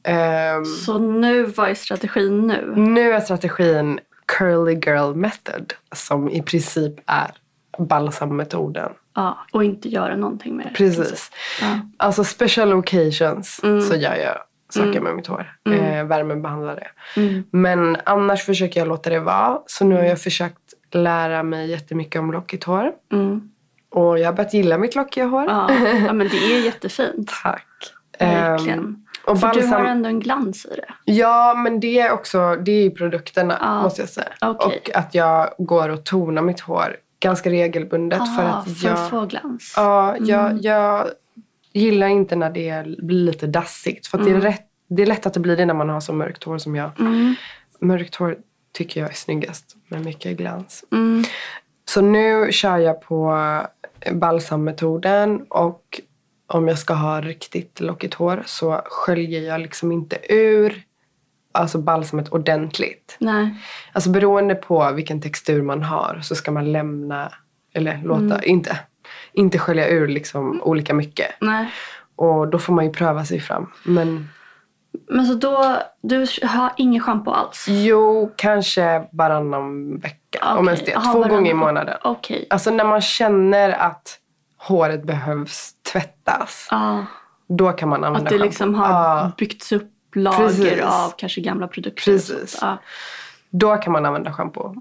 Ehm, 0.05 0.65
Så 0.65 0.99
nu, 0.99 1.45
vad 1.45 1.71
är 1.71 1.75
strategin 1.75 2.47
nu? 2.47 2.73
nu 2.77 3.13
är 3.13 3.21
strategin 3.21 4.01
curly 4.27 4.73
girl 4.87 5.15
method 5.15 5.73
som 5.95 6.31
i 6.31 6.43
princip 6.43 6.95
är 7.07 7.31
balsammetoden. 7.79 8.93
Ja, 9.15 9.39
och 9.53 9.65
inte 9.65 9.89
göra 9.89 10.17
någonting 10.17 10.57
med 10.57 10.67
det. 10.67 10.73
Precis. 10.75 11.31
Ja. 11.61 11.67
Alltså 11.97 12.25
special 12.25 12.73
occasions 12.73 13.61
Mm. 13.63 13.81
så 13.81 13.95
gör 13.97 14.15
jag 14.15 14.37
saker 14.69 15.01
med 15.01 15.15
mitt 15.15 15.27
hår. 15.27 15.53
Eh, 15.71 16.05
värmebehandlar 16.05 16.75
det. 16.77 17.21
Mm. 17.21 17.45
Men 17.51 17.97
annars 18.05 18.45
försöker 18.45 18.81
jag 18.81 18.89
låta 18.89 19.11
det 19.11 19.21
vara. 19.21 19.59
Så 19.67 19.85
nu 19.85 19.95
har 19.95 20.03
jag 20.05 20.21
försökt 20.21 20.62
lära 20.95 21.43
mig 21.43 21.71
jättemycket 21.71 22.19
om 22.21 22.33
lockigt 22.33 22.65
hår. 22.65 22.93
Mm. 23.13 23.51
Och 23.91 24.19
jag 24.19 24.27
har 24.27 24.33
börjat 24.33 24.55
gilla 24.55 24.79
mitt 24.79 24.95
lockiga 24.95 25.27
hår. 25.27 25.45
Ja. 25.49 25.71
ja, 26.07 26.13
men 26.13 26.29
det 26.29 26.37
är 26.37 26.61
jättefint. 26.65 27.31
Tack. 27.43 27.67
Verkligen. 28.19 28.79
Ehm, 28.79 28.97
och 29.27 29.41
För 29.41 29.55
du 29.55 29.67
har 29.67 29.85
ändå 29.85 30.09
en 30.09 30.21
glans 30.21 30.67
i 30.67 30.69
det. 30.77 30.95
Ja, 31.13 31.55
men 31.57 31.81
det 31.81 31.99
är 32.01 32.13
också 32.13 32.57
det 32.57 32.73
är 32.73 32.91
produkterna 32.91 33.59
Ja. 33.61 33.83
måste 33.83 34.03
jag 34.03 34.09
säga. 34.09 34.29
Okej. 34.41 34.83
Och 34.89 34.97
att 34.97 35.15
jag 35.15 35.51
går 35.59 35.89
och 35.89 36.05
tonar 36.05 36.43
mitt 36.43 36.61
hår 36.61 36.97
ganska 37.21 37.51
regelbundet. 37.51 38.19
för 38.37 38.43
Ah, 38.45 38.49
att 38.49 38.79
för 38.79 38.87
jag, 38.89 38.95
att 38.99 39.11
få 39.11 39.27
glans. 39.27 39.73
ja, 39.77 40.17
jag, 40.21 40.47
Mm. 40.51 40.59
jag 40.63 41.07
gillar 41.73 42.07
inte 42.07 42.37
när 42.37 42.51
det 42.51 42.85
blir 42.99 43.25
lite 43.25 43.47
dassigt. 43.47 44.07
För 44.07 44.19
att 44.19 44.25
det, 44.25 44.31
är 44.31 44.41
rätt, 44.41 44.63
det 44.89 45.03
är 45.03 45.07
lätt 45.07 45.27
att 45.27 45.35
det 45.35 45.41
blir 45.41 45.57
det 45.57 45.67
när 45.67 45.75
man 45.75 45.89
har 45.89 46.01
så 46.01 46.13
mörkt 46.13 46.45
hår 46.45 46.59
som 46.59 46.77
jag. 46.77 47.01
Mm. 47.01 47.35
Mörkt 47.81 48.15
hår 48.15 48.37
tycker 48.73 49.01
jag 49.01 49.11
är 49.11 49.15
snyggast 49.15 49.77
med 49.93 50.05
mycket 50.05 50.37
glans. 50.37 50.85
Mm. 50.93 51.25
Så 51.89 52.01
nu 52.01 52.53
kör 52.53 52.79
jag 52.79 53.01
på 53.03 53.39
balsammetoden 54.13 55.43
och 55.49 56.01
om 56.47 56.69
jag 56.69 56.79
ska 56.79 56.95
ha 56.95 57.21
riktigt 57.21 57.81
lockigt 57.81 58.15
hår 58.15 58.43
så 58.47 58.83
sköljer 58.85 59.41
jag 59.41 59.61
liksom 59.61 59.93
inte 59.93 60.19
ur 60.29 60.83
alltså 61.53 61.79
balsamet 61.79 62.29
ordentligt. 62.29 63.17
Nej. 63.21 63.55
Alltså 63.93 64.11
beroende 64.11 64.55
på 64.55 64.93
vilken 64.93 65.21
textur 65.21 65.63
man 65.63 65.83
har 65.83 66.21
så 66.23 66.35
ska 66.35 66.51
man 66.51 66.73
lämna, 66.73 67.33
eller 67.75 68.01
låta, 68.05 68.21
Mm. 68.21 68.41
inte, 68.45 68.79
inte 69.33 69.59
skölja 69.59 69.89
ur 69.89 70.09
liksom 70.09 70.63
olika 70.63 70.95
mycket. 70.95 71.31
Nej. 71.41 71.71
Och 72.17 72.49
då 72.49 72.59
får 72.59 72.73
man 72.73 72.85
ju 72.85 72.93
pröva 72.93 73.25
sig 73.25 73.41
fram. 73.41 73.73
Men 73.85 74.29
Men 75.11 75.27
så 75.27 75.35
då, 75.35 75.77
du 76.03 76.27
har 76.43 76.73
ingen 76.77 77.03
schampo 77.03 77.31
alls? 77.31 77.67
jo, 77.69 78.33
kanske 78.37 79.09
varannan 79.13 79.97
vecka. 79.99 80.55
Om 80.59 80.69
ens 80.69 80.85
det. 80.85 80.95
Aha, 80.95 81.13
Två 81.13 81.19
varannan- 81.19 81.29
gånger 81.31 81.51
i 81.51 81.55
månaden. 81.55 81.97
Okej. 82.05 82.47
Alltså 82.51 82.71
när 82.71 82.85
man 82.85 83.01
känner 83.01 83.71
att 83.71 84.19
håret 84.59 85.05
behövs 85.05 85.73
tvättas. 85.93 86.69
Ja, 86.71 87.07
Då 87.49 87.73
kan 87.73 87.89
man 87.89 88.05
använda 88.05 88.19
att 88.19 88.25
det 88.25 88.31
schampo. 88.39 88.45
liksom 88.47 88.75
har 88.75 88.89
Ja. 88.89 89.33
byggts 89.39 89.73
upp 89.73 89.91
lager 90.15 90.39
Precis. 90.47 90.83
av 90.83 91.13
kanske 91.17 91.41
gamla 91.41 91.69
produkter. 91.69 92.03
Precis. 92.05 92.59
Ja. 92.61 92.79
Då 93.51 93.77
kan 93.77 93.93
man 93.93 94.07
använda 94.07 94.33
schampo. 94.33 94.75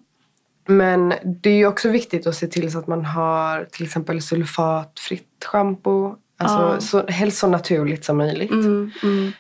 Men 0.68 1.14
det 1.24 1.50
är 1.50 1.56
ju 1.58 1.68
också 1.68 1.90
viktigt 1.90 2.28
att 2.28 2.36
se 2.36 2.48
till 2.48 2.72
så 2.72 2.80
att 2.80 2.88
man 2.88 3.06
har 3.06 3.68
till 3.72 3.86
exempel 3.86 4.22
sulfatfritt 4.22 5.46
schampo. 5.46 6.16
Alltså 6.40 6.58
Ja. 6.74 6.80
så, 6.80 7.08
helst 7.08 7.38
så 7.38 7.48
naturligt 7.48 8.06
som 8.06 8.18
möjligt. 8.18 8.52
Mm, 8.52 8.92
mm. 9.04 9.32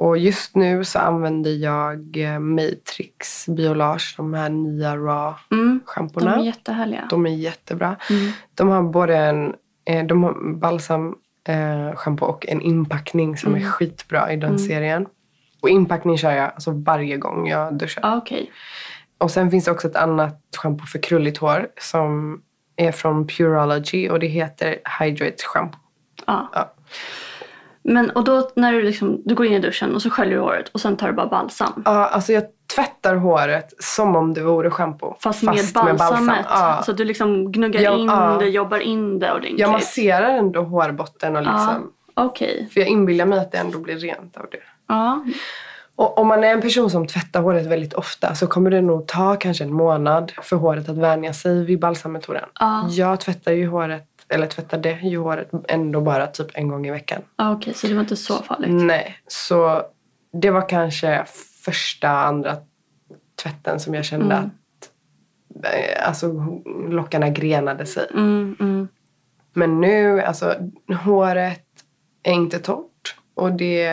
Och 0.00 0.18
just 0.18 0.56
nu 0.56 0.84
så 0.84 0.98
använder 0.98 1.50
jag 1.50 2.16
eh, 2.16 2.38
Matrix 2.38 3.46
Biolage, 3.48 4.14
de 4.16 4.34
här 4.34 4.48
nya 4.48 4.96
raw 4.96 5.34
Mm. 5.50 5.80
De 6.14 6.28
är 6.40 6.44
jättehärliga. 6.44 7.06
De 7.10 7.26
är 7.26 7.30
jättebra. 7.30 7.96
Mm. 8.10 8.32
De 8.54 8.68
har 8.68 8.82
både 8.82 9.16
en 9.16 9.54
eh, 9.84 10.06
de 10.06 10.22
har 10.22 10.54
balsam, 10.54 11.14
eh, 11.48 11.96
shampoo 11.96 12.26
och 12.28 12.46
en 12.48 12.60
inpackning 12.60 13.36
som 13.36 13.52
Mm. 13.54 13.62
är 13.66 13.70
skitbra 13.70 14.32
i 14.32 14.36
den 14.36 14.58
serien. 14.58 15.06
Och 15.62 15.68
inpackning 15.68 16.18
kör 16.18 16.30
jag 16.32 16.44
alltså 16.54 16.70
varje 16.70 17.16
gång 17.16 17.48
jag 17.48 17.74
duschar. 17.78 18.02
Ja, 18.02 18.16
okej. 18.16 18.50
Och 19.18 19.30
sen 19.30 19.50
finns 19.50 19.64
det 19.64 19.70
också 19.70 19.88
ett 19.88 19.96
annat 19.96 20.40
shampoo 20.62 20.86
för 20.86 21.02
krulligt 21.02 21.38
hår 21.38 21.68
som 21.80 22.42
är 22.76 22.92
från 22.92 23.26
Purology 23.26 24.08
och 24.08 24.20
det 24.20 24.26
heter 24.26 24.76
Hydrate 25.00 25.42
Shampoo. 25.54 25.80
Ja. 26.26 26.50
Ja. 26.52 26.74
Men 27.82 28.10
och 28.10 28.24
då 28.24 28.50
när 28.56 28.72
du, 28.72 28.82
liksom, 28.82 29.22
du 29.24 29.34
går 29.34 29.46
in 29.46 29.52
i 29.52 29.58
duschen 29.58 29.94
och 29.94 30.02
så 30.02 30.10
sköljer 30.10 30.34
du 30.34 30.40
håret 30.40 30.68
och 30.68 30.80
sen 30.80 30.96
tar 30.96 31.06
du 31.08 31.12
bara 31.12 31.26
balsam. 31.26 31.82
Ja, 31.84 32.06
alltså 32.06 32.32
jag 32.32 32.44
tvättar 32.74 33.14
håret 33.14 33.74
som 33.78 34.16
om 34.16 34.34
det 34.34 34.42
vore 34.42 34.70
shampoo. 34.70 35.16
Fast, 35.20 35.42
med 35.42 35.64
balsamet. 35.74 36.46
Ja. 36.48 36.82
Så 36.84 36.90
att 36.90 36.96
du 36.96 37.04
liksom 37.04 37.52
gnuggar 37.52 37.80
Ja, 37.80 37.98
in 37.98 38.06
ja. 38.06 38.36
det, 38.40 38.48
jobbar 38.48 38.78
in 38.78 39.18
det 39.18 39.32
ordentligt. 39.32 39.60
Jag 39.60 39.70
masserar 39.70 40.28
ändå 40.38 40.62
hårbotten 40.62 41.36
och 41.36 41.42
Ja, 41.42 41.52
liksom. 41.52 41.92
okej. 42.14 42.68
För 42.72 42.80
jag 42.80 42.88
inbillar 42.88 43.26
mig 43.26 43.38
att 43.38 43.52
det 43.52 43.58
ändå 43.58 43.78
blir 43.78 43.96
rent 43.96 44.36
av 44.36 44.46
det. 44.50 44.58
Ja. 44.88 45.24
Och 45.96 46.18
om 46.18 46.28
man 46.28 46.44
är 46.44 46.48
en 46.52 46.60
person 46.60 46.90
som 46.90 47.06
tvättar 47.06 47.40
håret 47.40 47.66
väldigt 47.66 47.94
ofta 47.94 48.34
så 48.34 48.46
kommer 48.46 48.70
det 48.70 48.80
nog 48.80 49.06
ta 49.06 49.36
kanske 49.36 49.64
en 49.64 49.72
månad 49.72 50.32
för 50.42 50.56
håret 50.56 50.88
att 50.88 50.96
vänja 50.98 51.32
sig 51.32 51.64
vid 51.64 51.80
balsammetoden. 51.80 52.44
Ja. 52.60 52.86
Jag 52.90 53.20
tvättar 53.20 53.52
ju 53.52 53.66
håret, 53.66 54.09
eller 54.30 54.46
tvättade 54.46 54.90
ju 55.02 55.18
håret 55.18 55.50
ändå 55.68 56.00
bara 56.00 56.26
typ 56.26 56.46
en 56.54 56.68
gång 56.68 56.86
i 56.86 56.90
veckan. 56.90 57.22
Ja, 57.36 57.52
Okej, 57.52 57.74
så 57.74 57.86
det 57.86 57.94
var 57.94 58.00
inte 58.00 58.16
så 58.16 58.34
farligt. 58.42 58.70
Nej, 58.70 59.16
så 59.26 59.82
det 60.32 60.50
var 60.50 60.68
kanske 60.68 61.24
första, 61.64 62.08
andra 62.10 62.56
tvätten 63.42 63.80
som 63.80 63.94
jag 63.94 64.04
kände 64.04 64.34
Mm. 64.34 64.44
att 64.46 64.90
eh, 65.74 66.08
alltså, 66.08 66.32
lockarna 66.88 67.28
grenade 67.28 67.86
sig. 67.86 68.06
Mm, 68.14 68.56
mm. 68.60 68.88
Men 69.52 69.80
nu, 69.80 70.20
alltså 70.22 70.54
håret 71.04 71.64
är 72.22 72.32
inte 72.32 72.58
torrt 72.58 73.16
och 73.34 73.52
det, 73.52 73.86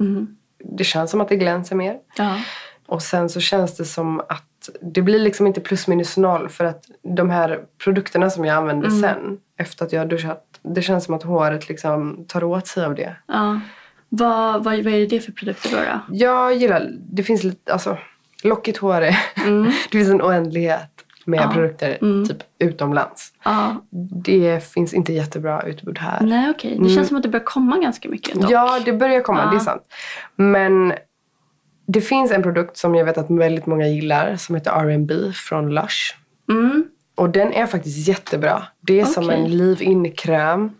Mm. 0.00 0.36
det 0.58 0.84
känns 0.84 1.10
som 1.10 1.20
att 1.20 1.28
det 1.28 1.36
glänser 1.36 1.76
mer. 1.76 1.98
Ja. 2.16 2.40
Och 2.86 3.02
sen 3.02 3.28
så 3.28 3.40
känns 3.40 3.76
det 3.76 3.84
som 3.84 4.20
att 4.20 4.68
det 4.82 5.02
blir 5.02 5.18
liksom 5.18 5.46
inte 5.46 5.60
plus 5.60 5.88
minus 5.88 6.16
noll 6.16 6.48
för 6.48 6.64
att 6.64 6.84
de 7.02 7.30
här 7.30 7.60
produkterna 7.84 8.30
som 8.30 8.44
jag 8.44 8.56
använder 8.56 8.88
Mm. 8.88 9.00
sen 9.00 9.38
efter 9.56 9.84
att 9.84 9.92
jag 9.92 10.00
har 10.00 10.06
duschat, 10.06 10.42
det 10.62 10.82
känns 10.82 11.04
som 11.04 11.14
att 11.14 11.22
håret 11.22 11.68
liksom 11.68 12.24
tar 12.28 12.44
åt 12.44 12.66
sig 12.66 12.84
av 12.84 12.94
det. 12.94 13.16
ja. 13.26 13.60
Vad, 14.08 14.64
vad, 14.64 14.74
vad 14.84 14.94
är 14.94 15.06
det 15.06 15.20
för 15.20 15.32
produkter 15.32 15.70
då? 15.70 15.76
då? 15.76 16.16
Jag 16.16 16.54
gillar, 16.54 16.90
det 17.12 17.22
finns 17.22 17.44
lite, 17.44 17.72
alltså 17.72 17.98
lockigt 18.44 18.78
hår 18.78 19.00
är, 19.00 19.16
Mm. 19.46 19.64
det 19.90 19.98
finns 19.98 20.08
en 20.10 20.22
oändlighet 20.22 20.90
med 21.24 21.40
Ja. 21.40 21.50
produkter 21.52 21.98
Mm. 22.02 22.26
typ 22.28 22.36
utomlands. 22.58 23.32
Ja. 23.44 23.76
Det 24.24 24.64
finns 24.72 24.94
inte 24.94 25.12
jättebra 25.12 25.62
utbud 25.62 25.98
här. 25.98 26.20
Nej, 26.20 26.50
okej. 26.50 26.70
Det 26.70 26.76
Mm. 26.76 26.88
känns 26.88 27.08
som 27.08 27.16
att 27.16 27.22
det 27.22 27.28
börjar 27.28 27.44
komma 27.44 27.78
ganska 27.78 28.08
mycket 28.08 28.34
dock. 28.40 28.50
Ja, 28.50 28.80
det 28.84 28.92
börjar 28.92 29.20
komma, 29.20 29.42
Ja. 29.44 29.50
det 29.50 29.56
är 29.56 29.60
sant. 29.60 29.82
Men 30.36 30.92
det 31.86 32.00
finns 32.00 32.30
en 32.32 32.42
produkt 32.42 32.76
som 32.76 32.94
jag 32.94 33.04
vet 33.04 33.18
att 33.18 33.30
väldigt 33.30 33.66
många 33.66 33.86
gillar 33.88 34.36
som 34.36 34.54
heter 34.54 34.70
R&B 34.70 35.14
från 35.34 35.74
Lush. 35.74 36.14
Mm. 36.50 36.84
Och 37.16 37.30
den 37.30 37.52
är 37.52 37.66
faktiskt 37.66 38.08
jättebra. 38.08 38.62
Det 38.80 39.00
är 39.00 39.04
som 39.04 39.24
Okej. 39.24 39.36
en 39.40 39.56
leave-in-kräm. 39.56 40.70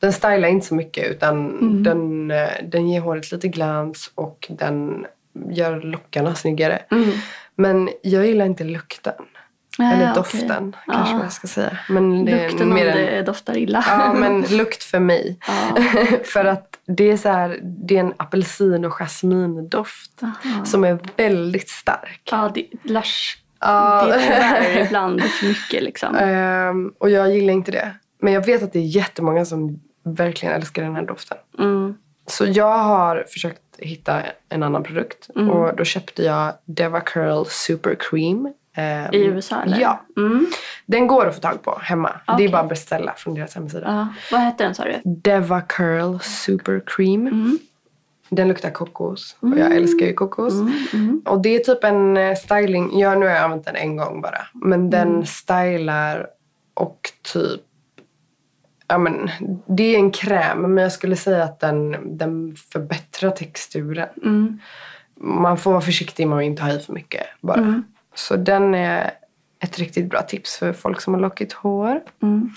Den 0.00 0.12
stylar 0.12 0.48
inte 0.48 0.66
så 0.66 0.74
mycket 0.74 1.10
utan 1.10 1.50
Mm. 1.50 1.82
den, 1.82 2.30
eh, 2.30 2.48
den 2.64 2.88
ger 2.88 3.00
håret 3.00 3.32
lite 3.32 3.48
glans 3.48 4.10
och 4.14 4.46
den 4.50 5.06
gör 5.50 5.80
lockarna 5.80 6.34
snyggare. 6.34 6.82
Mm. 6.90 7.10
Men 7.54 7.88
jag 8.02 8.26
gillar 8.26 8.46
inte 8.46 8.64
lukten. 8.64 9.14
Ah, 9.78 9.92
Eller 9.92 10.14
doften 10.14 10.76
kanske 10.86 11.12
Ja. 11.14 11.18
man 11.18 11.30
ska 11.30 11.46
säga. 11.46 11.78
Men 11.88 12.24
det 12.24 12.32
är 12.32 12.48
Lukten 12.50 12.68
om 12.68 12.74
mer 12.74 12.86
en- 12.86 12.96
det 12.96 13.22
doftar 13.22 13.56
illa. 13.56 13.84
Ja, 13.88 14.12
men 14.12 14.42
lukt 14.50 14.82
för 14.84 14.98
mig. 15.00 15.38
Ja. 15.46 15.82
för 16.24 16.44
att 16.44 16.68
det 16.86 17.10
är 17.10 17.16
så 17.16 17.28
här, 17.28 17.58
det 17.62 17.96
är 17.96 18.00
en 18.00 18.14
apelsin 18.16 18.84
och 18.84 18.92
jasmindoft 18.92 20.20
som 20.64 20.84
är 20.84 20.98
väldigt 21.16 21.68
stark. 21.68 22.20
Ja, 22.30 22.50
det, 22.54 22.66
Lush. 22.82 23.36
Ja. 23.66 24.06
Det 24.06 24.14
är 24.14 24.20
tyvärr 24.20 24.84
ibland 24.86 25.22
för 25.22 25.46
mycket 25.46 25.82
liksom. 25.82 26.14
Ehm, 26.16 26.92
och 26.98 27.10
jag 27.10 27.34
gillar 27.34 27.52
inte 27.52 27.70
det. 27.70 27.94
Men 28.18 28.32
jag 28.32 28.46
vet 28.46 28.62
att 28.62 28.72
det 28.72 28.78
är 28.78 28.86
jättemånga 28.96 29.44
som 29.44 29.80
verkligen 30.04 30.54
älskar 30.54 30.82
den 30.82 30.94
här 30.96 31.02
doften. 31.02 31.38
Mm. 31.58 31.94
Så 32.26 32.46
jag 32.46 32.78
har 32.78 33.24
försökt 33.28 33.60
hitta 33.78 34.22
en 34.48 34.62
annan 34.62 34.82
produkt. 34.82 35.30
Mm. 35.36 35.50
Och 35.50 35.76
då 35.76 35.84
köpte 35.84 36.22
jag 36.22 36.52
Deva 36.64 37.00
Curl 37.00 37.44
Super 37.48 37.96
Cream. 37.98 38.52
Ehm, 38.76 39.14
I 39.14 39.24
USA 39.24 39.62
eller? 39.62 39.80
Ja. 39.80 40.00
Mm. 40.16 40.46
Den 40.86 41.06
går 41.06 41.26
att 41.26 41.34
få 41.34 41.40
tag 41.40 41.62
på 41.62 41.78
hemma. 41.82 42.08
Det 42.26 42.32
Okej. 42.32 42.46
är 42.46 42.50
bara 42.52 42.62
att 42.62 42.68
beställa 42.68 43.12
från 43.16 43.34
deras 43.34 43.54
hemsida. 43.54 43.86
Ja. 43.86 44.08
Vad 44.32 44.40
hette 44.40 44.64
den 44.64 44.74
sa 44.74 44.84
du? 44.84 45.00
Deva 45.04 45.60
Curl 45.60 46.18
Super 46.18 46.82
Cream. 46.86 47.58
Mm. 48.28 48.36
Den 48.36 48.48
luktar 48.48 48.70
kokos. 48.70 49.36
Och 49.40 49.58
jag 49.58 49.76
älskar 49.76 50.06
ju 50.06 50.12
kokos. 50.12 50.54
Mm. 50.92 51.22
Och 51.24 51.42
det 51.42 51.48
är 51.48 51.58
typ 51.58 51.84
en 51.84 52.16
eh, 52.16 52.34
styling. 52.34 52.98
Ja, 52.98 53.14
nu 53.14 53.26
har 53.26 53.32
jag 53.32 53.44
använt 53.44 53.64
den 53.64 53.76
en 53.76 53.96
gång 53.96 54.20
bara. 54.20 54.46
Men 54.52 54.90
den 54.90 55.08
Mm. 55.08 55.26
stylar 55.26 56.26
och 56.74 57.10
typ... 57.32 57.60
Ja, 58.88 58.98
men, 58.98 59.30
det 59.66 59.82
är 59.94 59.98
en 59.98 60.10
kräm, 60.10 60.60
men 60.74 60.82
jag 60.82 60.92
skulle 60.92 61.16
säga 61.16 61.44
att 61.44 61.60
den, 61.60 61.96
den 62.18 62.56
förbättrar 62.72 63.30
texturen. 63.30 64.08
Mm. 64.24 64.58
Man 65.20 65.58
får 65.58 65.70
vara 65.70 65.80
försiktig 65.80 66.28
med 66.28 66.38
att 66.38 66.44
inte 66.44 66.62
ha 66.62 66.72
i 66.72 66.78
för 66.78 66.92
mycket 66.92 67.26
bara. 67.40 67.58
Mm. 67.58 67.84
Så 68.14 68.36
den 68.36 68.74
är 68.74 69.10
ett 69.60 69.78
riktigt 69.78 70.10
bra 70.10 70.22
tips 70.22 70.56
för 70.56 70.72
folk 70.72 71.00
som 71.00 71.14
har 71.14 71.20
lockigt 71.20 71.52
hår. 71.52 72.00
Mm. 72.22 72.50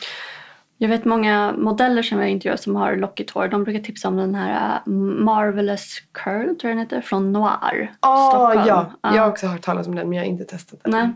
Jag 0.82 0.90
vet 0.90 1.06
många 1.06 1.54
modeller 1.58 2.02
som 2.02 2.20
jag 2.20 2.30
intervjuar 2.30 2.58
som 2.58 2.76
har 2.76 2.96
lockigt 2.96 3.32
hår. 3.32 3.48
De 3.48 3.64
brukar 3.64 3.80
tipsa 3.80 4.08
om 4.08 4.18
den 4.18 4.36
här 4.36 4.80
äh, 4.86 4.92
Marvelous 4.94 6.00
Curl, 6.12 6.44
tror 6.56 6.58
jag 6.62 6.72
den 6.72 6.80
heter, 6.80 7.02
från 7.02 7.32
Noir. 7.34 7.92
Stockholm. 7.98 8.64
ja. 8.68 8.92
Ja. 9.02 9.16
Jag 9.16 9.22
har 9.22 9.30
också 9.30 9.48
hört 9.48 9.62
talas 9.62 9.88
om 9.88 9.96
den 9.96 10.10
men 10.10 10.18
jag 10.18 10.24
har 10.24 10.30
inte 10.30 10.44
testat 10.46 10.80
den. 10.84 10.92
Nej, 10.92 11.10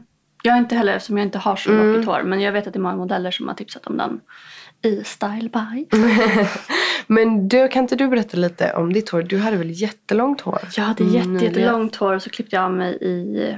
jag 0.43 0.52
har 0.54 0.60
inte 0.60 0.76
heller 0.76 0.93
eftersom 0.95 1.17
jag 1.17 1.28
inte 1.28 1.38
har 1.38 1.56
så 1.56 1.71
Mm. 1.71 1.88
lockigt 1.88 2.06
hår. 2.08 2.23
Men 2.23 2.41
jag 2.41 2.52
vet 2.52 2.67
att 2.67 2.73
det 2.73 2.78
är 2.80 2.82
många 2.82 2.95
modeller 2.95 3.32
som 3.32 3.47
har 3.47 3.56
tipsat 3.56 3.88
om 3.88 3.97
den 3.97 4.19
i 4.82 5.04
Style 5.04 5.49
By. 5.49 5.88
Men 7.08 7.47
du, 7.47 7.67
kan 7.67 7.84
inte 7.84 7.95
du 7.95 8.08
berätta 8.08 8.38
lite 8.38 8.73
om 8.73 8.93
ditt 8.93 9.10
hår? 9.10 9.21
Du 9.21 9.38
hade 9.39 9.58
väl 9.58 9.69
jättelångt 9.82 10.41
hår? 10.41 10.60
Jag 10.78 10.84
hade 10.84 11.04
Mm, 11.04 11.15
jätte, 11.15 11.28
nyligen. 11.30 11.54
jättelångt 11.54 11.95
hår 11.95 12.13
och 12.13 12.21
så 12.21 12.30
klippte 12.30 12.56
jag 12.56 12.65
av 12.65 12.73
mig 12.73 12.93
i 13.02 13.58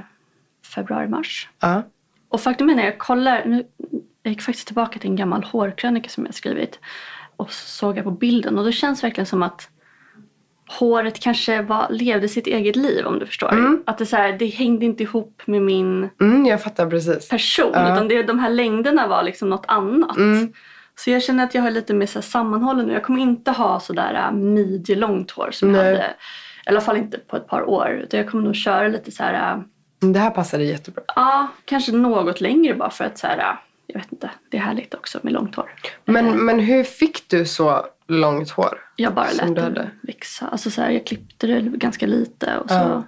februari-mars. 0.74 1.48
Ja. 1.60 1.82
Och 2.28 2.40
faktum 2.40 2.70
är 2.70 2.74
när 2.74 2.84
jag 2.84 2.98
kollar, 2.98 3.44
nu, 3.46 3.64
jag 4.26 4.32
gick 4.32 4.42
faktiskt 4.42 4.66
tillbaka 4.66 4.98
till 4.98 5.10
en 5.10 5.16
gammal 5.16 5.44
hårkrönika 5.44 6.08
som 6.08 6.24
jag 6.26 6.34
skrivit 6.34 6.78
och 7.36 7.52
så 7.52 7.66
såg 7.68 7.96
jag 7.98 8.04
på 8.04 8.10
bilden 8.10 8.58
och 8.58 8.64
det 8.64 8.72
känns 8.72 9.04
verkligen 9.04 9.26
som 9.26 9.42
att 9.42 9.68
håret 10.68 11.20
kanske 11.20 11.62
var, 11.62 11.86
levde 11.90 12.28
sitt 12.28 12.46
eget 12.46 12.76
liv 12.76 13.06
om 13.06 13.18
du 13.18 13.26
förstår. 13.26 13.80
Att 13.86 13.98
det, 13.98 14.06
så 14.06 14.16
här, 14.16 14.32
det 14.32 14.46
hängde 14.46 14.84
inte 14.84 15.02
ihop 15.02 15.42
med 15.46 15.62
min 15.62 16.08
Mm, 16.20 16.46
jag 16.46 16.62
person 17.28 17.70
Ja. 17.74 17.92
utan 17.94 18.08
det, 18.08 18.22
de 18.22 18.38
här 18.38 18.50
längderna 18.50 19.06
var 19.06 19.22
liksom 19.22 19.48
något 19.50 19.64
annat. 19.68 20.16
Mm. 20.16 20.52
Så 20.94 21.10
jag 21.10 21.22
känner 21.22 21.44
att 21.44 21.54
jag 21.54 21.62
har 21.62 21.70
lite 21.70 21.94
mer 21.94 22.06
så 22.06 22.18
här 22.18 22.22
sammanhållen 22.22 22.86
nu. 22.86 22.92
Jag 22.92 23.02
kommer 23.02 23.20
inte 23.20 23.50
ha 23.50 23.80
sådär 23.80 24.14
äh, 24.14 24.32
midjelångt 24.36 25.30
hår 25.30 25.50
som 25.52 25.74
jag 25.74 25.84
Nej. 25.84 25.92
hade. 25.92 26.06
I 26.66 26.68
alla 26.68 26.80
fall 26.80 26.96
inte 26.96 27.18
på 27.18 27.36
ett 27.36 27.46
par 27.48 27.62
år. 27.68 28.00
Utan 28.04 28.20
jag 28.20 28.30
kommer 28.30 28.44
nog 28.44 28.54
köra 28.56 28.88
lite 28.88 29.10
så 29.12 29.22
här. 29.22 29.56
äh, 30.02 30.08
Det 30.12 30.18
här 30.18 30.30
passade 30.30 30.64
jättebra. 30.64 31.02
Ja, 31.16 31.48
kanske 31.64 31.92
något 31.92 32.40
längre 32.40 32.74
bara 32.74 32.90
för 32.90 33.04
att 33.04 33.18
så 33.18 33.26
här, 33.26 33.38
äh, 33.38 33.54
jag 33.86 34.00
vet 34.00 34.12
inte, 34.12 34.30
det 34.50 34.56
är 34.56 34.60
härligt 34.60 34.94
också 34.94 35.18
med 35.22 35.32
långt 35.32 35.54
hår. 35.54 35.70
Men, 36.04 36.44
men 36.44 36.60
hur 36.60 36.84
fick 36.84 37.28
du 37.28 37.44
så 37.46 37.86
långt 38.08 38.50
hår? 38.50 38.78
Jag 38.96 39.14
bara 39.14 39.26
lät 39.30 39.54
det 39.54 39.90
växa. 40.02 40.48
Alltså 40.48 40.70
så 40.70 40.80
här, 40.82 40.90
jag 40.90 41.06
klippte 41.06 41.46
det 41.46 41.60
ganska 41.60 42.06
lite 42.06 42.58
och 42.58 42.68
så. 42.70 42.74
Ja. 42.74 43.02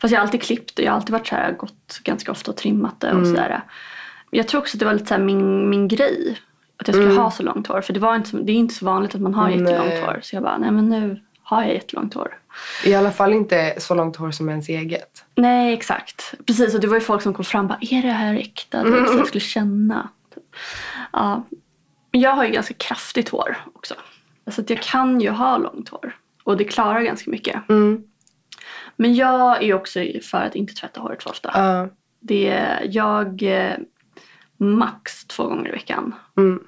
Fast 0.00 0.12
jag 0.12 0.18
har 0.18 0.22
alltid 0.26 0.42
klippt 0.42 0.76
det. 0.76 0.82
Jag 0.82 0.92
har 0.92 0.96
alltid 0.96 1.12
varit 1.12 1.26
så 1.26 1.34
här, 1.34 1.52
gått 1.52 2.00
ganska 2.04 2.32
ofta 2.32 2.50
och 2.50 2.56
trimmat 2.56 3.00
det 3.00 3.06
och 3.12 3.18
Mm. 3.18 3.30
sådär. 3.30 3.60
Jag 4.30 4.48
tror 4.48 4.60
också 4.60 4.76
att 4.76 4.78
det 4.78 4.84
var 4.86 4.92
lite 4.92 5.06
så 5.06 5.14
här 5.14 5.20
min, 5.22 5.70
min 5.70 5.88
grej. 5.88 6.38
Att 6.76 6.88
jag 6.88 6.94
skulle 6.96 7.12
ha 7.14 7.30
så 7.30 7.42
långt 7.42 7.66
hår. 7.66 7.80
För 7.80 7.92
det, 7.92 8.00
var 8.00 8.16
inte, 8.16 8.36
det 8.36 8.52
är 8.52 8.56
inte 8.56 8.74
så 8.74 8.84
vanligt 8.84 9.14
att 9.14 9.20
man 9.20 9.34
har 9.34 9.48
Mm. 9.50 9.64
Nej. 9.64 9.72
jättelångt 9.74 10.06
hår. 10.06 10.20
Så 10.22 10.36
jag 10.36 10.42
bara, 10.42 10.58
nej 10.58 10.70
men 10.70 10.88
nu 10.88 11.20
har 11.42 11.62
jag 11.62 11.74
jättelångt 11.74 12.14
hår. 12.14 12.38
I 12.84 12.94
alla 12.94 13.10
fall 13.10 13.32
inte 13.32 13.74
så 13.78 13.94
långt 13.94 14.16
hår 14.16 14.30
som 14.30 14.48
ens 14.48 14.68
eget. 14.68 15.24
Nej, 15.34 15.74
exakt. 15.74 16.34
Precis, 16.46 16.74
och 16.74 16.80
det 16.80 16.86
var 16.86 16.94
ju 16.94 17.00
folk 17.00 17.22
som 17.22 17.34
kom 17.34 17.44
fram 17.44 17.64
och 17.64 17.68
bara, 17.68 17.78
är 17.80 18.02
det 18.02 18.12
här 18.12 18.34
äkta? 18.34 18.80
Mm. 18.80 19.06
Så 19.06 19.18
jag 19.18 19.26
skulle 19.26 19.40
känna. 19.40 20.08
Ja. 21.12 21.46
Men 22.12 22.20
jag 22.20 22.30
har 22.30 22.44
ju 22.44 22.50
ganska 22.50 22.74
kraftigt 22.74 23.28
hår 23.28 23.56
också. 23.74 23.94
Så 24.50 24.60
att 24.60 24.70
jag 24.70 24.82
kan 24.82 25.20
ju 25.20 25.30
ha 25.30 25.58
långt 25.58 25.88
hår. 25.88 26.16
Och 26.44 26.56
det 26.56 26.64
klarar 26.64 27.00
ganska 27.00 27.30
mycket. 27.30 27.68
Mm. 27.68 28.04
Men 28.96 29.14
jag 29.14 29.62
är 29.62 29.74
också 29.74 30.04
för 30.22 30.38
att 30.38 30.54
inte 30.54 30.74
tvätta 30.74 31.00
håret 31.00 31.22
för 31.22 31.30
ofta. 31.30 31.50
Ja. 31.54 31.88
Det 32.20 32.48
är 32.48 32.86
jag 32.90 33.42
eh, 33.42 33.76
max 34.56 35.24
två 35.24 35.44
gånger 35.44 35.68
i 35.68 35.72
veckan. 35.72 36.14
Mm. 36.36 36.60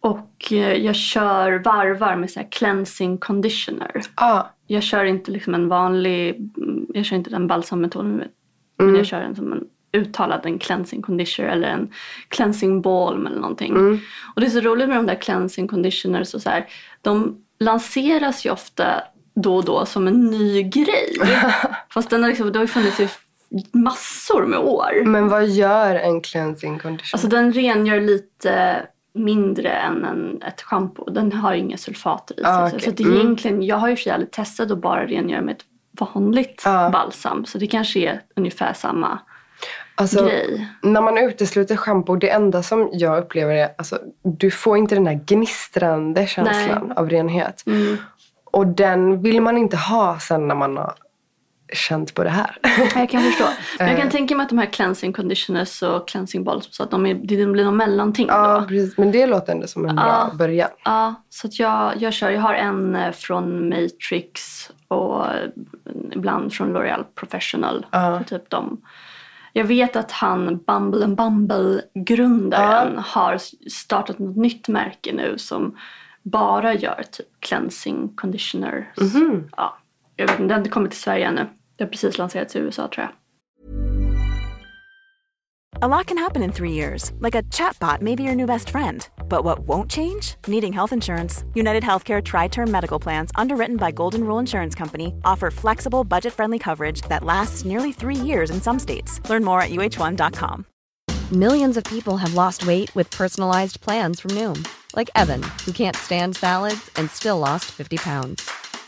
Och 0.00 0.52
eh, 0.52 0.72
jag 0.72 0.96
kör 0.96 1.52
varvar 1.52 2.16
med 2.16 2.30
så 2.30 2.40
här 2.40 2.48
cleansing 2.50 3.18
conditioner. 3.18 4.02
Ja. 4.16 4.52
Jag 4.66 4.82
kör 4.82 5.04
inte 5.04 5.30
liksom 5.30 5.54
en 5.54 5.68
vanlig, 5.68 6.50
jag 6.94 7.04
kör 7.04 7.16
inte 7.16 7.30
den 7.30 7.46
balsammetoden. 7.46 8.16
Men 8.16 8.28
Mm. 8.80 8.96
jag 8.96 9.06
kör 9.06 9.20
en 9.20 9.36
som 9.36 9.52
en 9.52 9.64
uttalad 9.92 10.40
en 10.46 10.58
cleansing 10.58 11.02
conditioner 11.02 11.48
eller 11.48 11.68
en 11.68 11.88
cleansing 12.28 12.82
balm 12.82 13.26
eller 13.26 13.40
någonting. 13.40 13.70
Mm. 13.72 13.98
Och 14.34 14.40
det 14.40 14.46
är 14.46 14.50
så 14.50 14.60
roligt 14.60 14.88
med 14.88 14.96
de 14.96 15.06
där 15.06 15.14
cleansing 15.20 15.68
conditioners 15.68 16.34
och 16.34 16.42
så 16.42 16.50
här. 16.50 16.66
De 17.02 17.38
lanseras 17.60 18.46
ju 18.46 18.50
ofta 18.50 18.86
då 19.34 19.56
och 19.56 19.64
då 19.64 19.86
som 19.86 20.06
en 20.08 20.24
ny 20.26 20.62
grej. 20.62 21.16
Fast 21.92 22.10
den 22.10 22.22
har 22.22 22.28
liksom, 22.28 22.52
det 22.52 22.58
har 22.58 22.64
ju 22.64 22.68
funnits 22.68 23.00
i 23.00 23.08
massor 23.72 24.46
med 24.46 24.58
år. 24.58 25.04
Men 25.04 25.28
vad 25.28 25.46
gör 25.48 25.94
en 25.94 26.20
cleansing 26.20 26.78
condition? 26.78 27.08
Alltså 27.12 27.28
den 27.28 27.52
rengör 27.52 28.00
lite 28.00 28.82
mindre 29.16 29.68
än 29.70 30.04
en, 30.04 30.42
ett 30.42 30.62
schampo. 30.62 31.10
Den 31.10 31.32
har 31.32 31.52
inga 31.54 31.76
sulfater 31.76 32.34
i 32.40 32.42
sig. 32.42 32.52
Ah, 32.52 32.70
Så- 32.70 32.76
okej. 32.76 32.84
Så 32.84 32.90
att 32.90 33.00
Mm. 33.00 33.14
egentligen, 33.14 33.62
jag 33.62 33.76
har 33.76 33.88
ju 33.88 33.96
för 33.96 34.24
testat 34.32 34.70
att 34.70 34.78
bara 34.78 35.06
rengöra 35.06 35.40
med 35.42 35.54
ett 35.56 35.64
vanligt 36.00 36.62
Ja. 36.64 36.90
balsam. 36.92 37.44
Så 37.44 37.58
det 37.58 37.66
kanske 37.66 37.98
är 38.00 38.20
ungefär 38.36 38.72
samma 38.72 39.18
alltså, 39.94 40.24
grej. 40.24 40.68
när 40.82 41.00
man 41.00 41.18
utesluter 41.18 41.76
schampo, 41.76 42.16
det 42.16 42.30
enda 42.30 42.62
som 42.62 42.88
jag 42.92 43.18
upplever 43.18 43.54
är 43.54 43.68
alltså, 43.78 43.98
du 44.22 44.50
får 44.50 44.76
inte 44.78 44.94
den 44.94 45.06
här 45.06 45.20
gnistrande 45.26 46.26
känslan 46.26 46.92
av 46.96 47.10
renhet. 47.10 47.62
Mm. 47.66 47.96
Och 48.44 48.66
den 48.66 49.22
vill 49.22 49.40
man 49.40 49.58
inte 49.58 49.76
ha 49.76 50.18
sen 50.18 50.48
när 50.48 50.54
man 50.54 50.76
har 50.76 50.94
känt 51.72 52.14
på 52.14 52.24
det 52.24 52.30
här. 52.30 52.58
Jag 52.94 53.10
kan 53.10 53.22
förstå. 53.22 53.44
Men 53.78 53.88
jag 53.88 53.96
kan 53.96 54.06
Eh. 54.06 54.12
tänka 54.12 54.36
mig 54.36 54.44
att 54.44 54.48
de 54.50 54.58
här 54.58 54.66
cleansing 54.66 55.12
conditioners 55.12 55.82
och 55.82 56.08
cleansing 56.08 56.44
balms, 56.44 56.68
så 56.70 56.82
att 56.82 56.90
de, 56.90 57.06
är, 57.06 57.14
det 57.14 57.46
blir 57.46 57.64
någon 57.64 57.76
mellanting 57.76 58.26
ja, 58.28 58.60
då. 58.60 58.66
precis. 58.66 58.98
Men 58.98 59.12
det 59.12 59.26
låter 59.26 59.52
ändå 59.52 59.66
som 59.66 59.86
en 59.86 59.96
bra 59.96 60.28
Ja. 60.30 60.36
början. 60.38 60.68
Ja, 60.84 61.14
så 61.30 61.46
att 61.46 61.58
jag, 61.58 61.92
jag 61.96 62.12
kör. 62.12 62.30
Jag 62.30 62.40
har 62.40 62.54
en 62.54 62.96
eh, 62.96 63.12
från 63.12 63.68
Matrix 63.68 64.70
och 64.88 65.26
eh, 65.26 65.48
ibland 66.12 66.52
från 66.52 66.76
L'Oreal 66.76 67.04
Professional. 67.14 67.86
Ja. 67.90 68.22
Typ 68.26 68.50
de. 68.50 68.80
Jag 69.52 69.64
vet 69.64 69.96
att 69.96 70.12
han 70.12 70.58
Bumble 70.66 71.04
and 71.04 71.16
Bumble-grundaren 71.16 72.98
har 72.98 73.38
startat 73.70 74.18
något 74.18 74.36
nytt 74.36 74.68
märke 74.68 75.12
nu 75.12 75.38
som 75.38 75.76
bara 76.22 76.74
gör 76.74 77.02
typ 77.12 77.26
cleansing 77.40 78.08
conditioner. 78.16 78.92
Mhm. 79.00 79.48
Ja, 79.56 79.76
jag 80.16 80.26
vet 80.26 80.40
inte, 80.40 80.48
det 80.48 80.54
har 80.54 80.60
inte 80.60 80.70
kommit 80.70 80.90
till 80.90 81.00
Sverige 81.00 81.26
ännu. 81.26 81.46
Det 81.76 81.84
har 81.84 81.90
precis 81.90 82.18
lanserats 82.18 82.56
i 82.56 82.58
USA 82.58 82.88
tror 82.88 83.04
jag. 83.04 83.12
A 85.82 85.88
lot 85.88 86.06
can 86.06 86.16
happen 86.16 86.42
in 86.42 86.52
three 86.52 86.72
years, 86.72 87.12
like 87.18 87.34
a 87.34 87.42
chatbot 87.52 88.00
may 88.00 88.14
be 88.14 88.22
your 88.22 88.34
new 88.34 88.46
best 88.46 88.70
friend. 88.70 89.06
But 89.28 89.44
what 89.44 89.58
won't 89.58 89.90
change? 89.90 90.36
Needing 90.46 90.72
health 90.72 90.90
insurance. 90.90 91.44
United 91.52 91.82
Healthcare 91.82 92.24
Tri 92.24 92.48
Term 92.48 92.70
Medical 92.70 92.98
Plans, 92.98 93.30
underwritten 93.34 93.76
by 93.76 93.90
Golden 93.90 94.24
Rule 94.24 94.38
Insurance 94.38 94.74
Company, 94.74 95.12
offer 95.22 95.50
flexible, 95.50 96.02
budget 96.02 96.32
friendly 96.32 96.58
coverage 96.58 97.02
that 97.10 97.24
lasts 97.24 97.66
nearly 97.66 97.92
three 97.92 98.16
years 98.16 98.48
in 98.50 98.62
some 98.62 98.78
states. 98.78 99.20
Learn 99.28 99.44
more 99.44 99.60
at 99.60 99.68
uh1.com. 99.68 100.64
Millions 101.30 101.76
of 101.76 101.84
people 101.84 102.16
have 102.16 102.32
lost 102.32 102.66
weight 102.66 102.94
with 102.94 103.10
personalized 103.10 103.82
plans 103.82 104.18
from 104.18 104.30
Noom, 104.30 104.66
like 104.96 105.10
Evan, 105.14 105.42
who 105.66 105.72
can't 105.72 105.96
stand 105.96 106.36
salads 106.36 106.90
and 106.96 107.10
still 107.10 107.38
lost 107.38 107.66
50 107.66 107.98
pounds. 107.98 108.50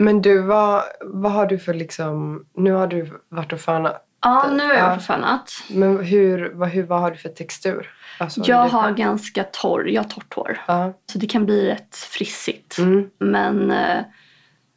Men 0.00 0.22
du, 0.22 0.42
vad, 0.42 0.82
vad 1.00 1.32
har 1.32 1.46
du 1.46 1.58
för 1.58 1.74
liksom... 1.74 2.44
Nu 2.54 2.72
har 2.72 2.86
du 2.86 3.20
varit 3.28 3.52
och 3.52 3.60
fönat. 3.60 4.06
Ja, 4.22 4.48
nu 4.52 4.62
har 4.66 4.72
jag 4.74 4.82
Ja. 4.82 4.88
varit 4.88 5.02
fönat. 5.06 5.50
Men 5.70 6.04
hur, 6.04 6.50
vad, 6.54 6.68
hur, 6.68 6.82
vad 6.82 7.00
har 7.00 7.10
du 7.10 7.16
för 7.16 7.28
textur? 7.28 7.90
Alltså, 8.18 8.40
Jag 8.44 8.68
har 8.68 8.90
ganska 8.92 9.44
torr, 9.44 9.88
jag 9.88 10.02
har 10.02 10.08
torrt 10.08 10.34
hår. 10.34 10.60
Ja. 10.66 10.92
Så 11.12 11.18
det 11.18 11.26
kan 11.26 11.46
bli 11.46 11.66
rätt 11.68 11.96
frissigt. 11.96 12.78
Mm. 12.78 13.10
Men 13.18 13.70
eh, 13.70 13.98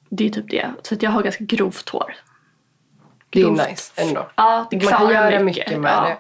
det 0.09 0.25
är 0.25 0.29
typ 0.29 0.49
det. 0.49 0.69
Så 0.83 0.95
att 0.95 1.03
jag 1.03 1.12
har 1.12 1.23
ganska 1.23 1.43
grovt 1.43 1.89
hår. 1.89 2.15
Det 3.29 3.39
är 3.41 3.43
Grovt. 3.45 3.69
nice 3.69 4.01
ändå. 4.01 4.27
Ja, 4.36 4.67
det 4.71 4.83
Man 4.83 4.93
kan 4.93 5.09
göra 5.13 5.39
mycket 5.39 5.79
med 5.81 6.03
det. 6.03 6.17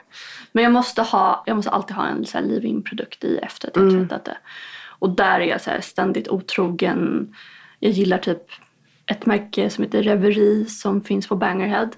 Men 0.51 0.63
jag 0.63 0.73
måste, 0.73 1.01
ha, 1.01 1.43
jag 1.45 1.55
måste 1.55 1.71
alltid 1.71 1.95
ha 1.95 2.05
en 2.07 2.25
så 2.25 2.37
här 2.37 2.45
leave-in 2.45 2.83
produkt 2.83 3.23
i 3.23 3.37
efter 3.37 3.67
att 3.67 3.75
jag 3.75 3.85
Mm. 3.89 4.07
tvättat 4.07 4.25
det. 4.25 4.37
Och 4.99 5.09
där 5.09 5.39
är 5.39 5.45
jag 5.45 5.61
så 5.61 5.69
här 5.69 5.81
ständigt 5.81 6.27
otrogen. 6.27 7.33
Jag 7.79 7.91
gillar 7.91 8.17
typ 8.17 8.41
ett 9.11 9.25
märke 9.25 9.69
som 9.69 9.83
heter 9.83 10.03
Reverie 10.03 10.65
som 10.65 11.01
finns 11.01 11.27
på 11.27 11.35
Bangerhead. 11.35 11.89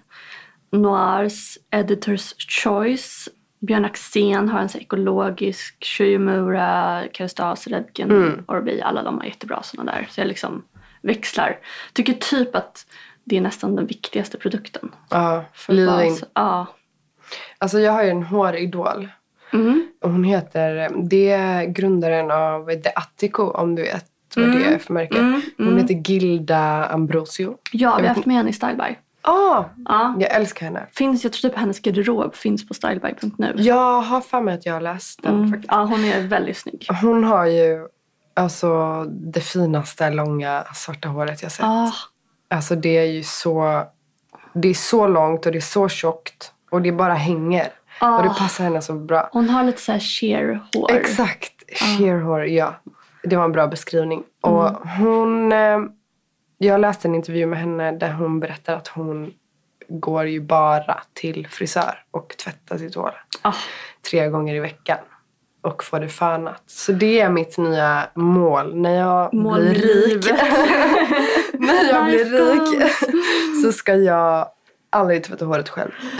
Noirs 0.72 1.58
Editors 1.72 2.34
Choice. 2.64 3.30
Björn 3.60 3.86
Axén 3.86 4.50
har 4.50 4.60
en 4.60 4.70
så 4.70 4.78
ekologisk. 4.78 5.76
Shuyamura, 5.86 7.04
Kerastas, 7.14 7.68
Redken, 7.68 8.12
Mm. 8.12 8.44
Orbi. 8.48 8.82
Alla 8.82 9.04
de 9.04 9.18
har 9.18 9.26
jättebra 9.26 9.64
sådana 9.64 9.92
där. 9.92 10.08
Så 10.10 10.22
jag 10.22 10.28
liksom 10.28 10.64
växlar. 11.02 11.58
Tycker 11.94 12.14
typ 12.14 12.56
att 12.56 12.86
det 13.24 13.38
är 13.38 13.42
nästan 13.42 13.76
den 13.76 13.86
viktigaste 13.88 14.38
produkten. 14.38 14.92
Ja, 15.10 15.46
så- 15.56 16.26
Ja. 16.34 16.68
Alltså 17.58 17.80
jag 17.80 17.92
har 17.92 18.04
ju 18.04 18.10
en 18.10 18.24
håridol. 18.24 19.08
Mm. 19.54 19.88
Hon 20.02 20.24
heter, 20.24 20.90
det 21.10 21.30
är 21.32 21.66
grundaren 21.66 22.32
av 22.32 22.70
The 22.82 22.90
Attico 22.96 23.44
om 23.44 23.76
du 23.76 23.82
vet 23.82 24.06
vad 24.38 24.50
det 24.52 24.66
är 24.66 24.78
för 24.78 24.94
märke. 24.94 25.18
Mm, 25.18 25.42
Hon 25.58 25.68
mm. 25.68 25.78
heter 25.80 26.12
Gilda 26.12 26.86
Ambrosio. 26.86 27.58
Ja, 27.72 27.96
vi 28.02 28.08
har 28.08 28.16
haft 28.16 28.26
med 28.26 28.36
henne 28.38 28.50
i 28.50 28.54
Styleby. 28.54 28.96
Ah, 29.22 29.64
Ja. 29.86 30.16
jag 30.20 30.32
älskar 30.36 30.66
henne. 30.66 30.88
Finns, 30.92 31.24
jag 31.24 31.34
tror 31.34 31.50
typ 31.50 31.60
hennes 31.60 31.80
garderob 31.82 32.36
finns 32.36 32.68
på 32.68 32.74
styleby.nu. 32.74 33.54
Jag 33.58 34.02
har 34.02 34.22
för 34.22 34.42
mig 34.42 34.54
att 34.56 34.66
jag 34.66 34.74
har 34.74 34.82
läst 34.82 35.24
den 35.24 35.36
Mm. 35.36 35.50
faktiskt. 35.52 35.72
Ja, 35.72 35.84
hon 35.84 36.06
är 36.06 36.22
väldigt 36.28 36.58
snygg. 36.58 36.88
Hon 37.02 37.24
har 37.24 37.46
ju 37.46 37.88
alltså 38.34 39.04
det 39.10 39.42
finaste 39.42 40.10
långa 40.10 40.64
svarta 40.76 41.08
håret 41.08 41.44
jag 41.44 41.52
sett. 41.52 41.66
Ah, 41.66 41.92
Alltså 42.50 42.76
det 42.76 42.98
är 42.98 43.06
ju 43.06 43.24
så, 43.24 43.84
det 44.54 44.68
är 44.68 44.74
så 44.74 45.08
långt 45.08 45.46
och 45.46 45.52
det 45.52 45.58
är 45.58 45.62
så 45.62 45.90
tjockt. 45.90 46.52
Och 46.72 46.82
det 46.82 46.92
bara 46.92 47.14
hänger. 47.14 47.68
Ah. 48.00 48.18
Och 48.18 48.24
det 48.24 48.30
passar 48.30 48.64
henne 48.64 48.82
så 48.82 48.94
bra. 48.94 49.30
hon 49.34 49.50
har 49.50 49.64
lite 49.64 49.82
så 49.82 49.92
här 49.92 50.00
sheer 50.00 50.60
hår. 50.76 50.92
Exakt. 50.92 51.52
Sheerhår, 51.76 52.46
ja. 52.46 52.76
Det 53.26 53.36
var 53.36 53.44
en 53.44 53.52
bra 53.52 53.68
beskrivning. 53.68 54.24
Och 54.42 54.70
hon... 55.00 55.52
Eh, 55.52 55.80
jag 56.58 56.82
läste 56.82 57.08
en 57.08 57.16
intervju 57.16 57.46
med 57.46 57.60
henne 57.60 57.92
där 57.92 58.12
hon 58.12 58.40
berättar 58.40 58.76
att 58.76 58.88
hon 58.88 59.34
går 59.90 60.28
ju 60.28 60.42
bara 60.42 61.02
till 61.14 61.48
frisör 61.48 62.04
och 62.12 62.36
tvättar 62.38 62.78
sitt 62.78 62.96
hår. 62.96 63.14
Ah, 63.42 63.54
Tre 64.12 64.28
gånger 64.28 64.56
i 64.56 64.60
veckan. 64.60 64.98
Och 65.62 65.84
får 65.84 66.00
det 66.00 66.10
fönat. 66.10 66.64
Så 66.66 66.92
det 66.92 67.20
är 67.20 67.30
mitt 67.30 67.58
nya 67.58 68.10
mål. 68.14 68.76
När 68.76 68.96
jag 68.96 69.34
Mål 69.34 69.60
blir 69.60 69.74
rik. 69.74 70.26
när 71.54 71.90
jag 71.90 72.06
blir 72.06 72.26
Life 72.26 72.36
rik. 72.36 72.92
så 73.64 73.72
ska 73.72 73.96
jag 73.96 74.48
aldrig 74.90 75.24
tvätta 75.24 75.46
håret 75.46 75.70
själv. 75.70 75.92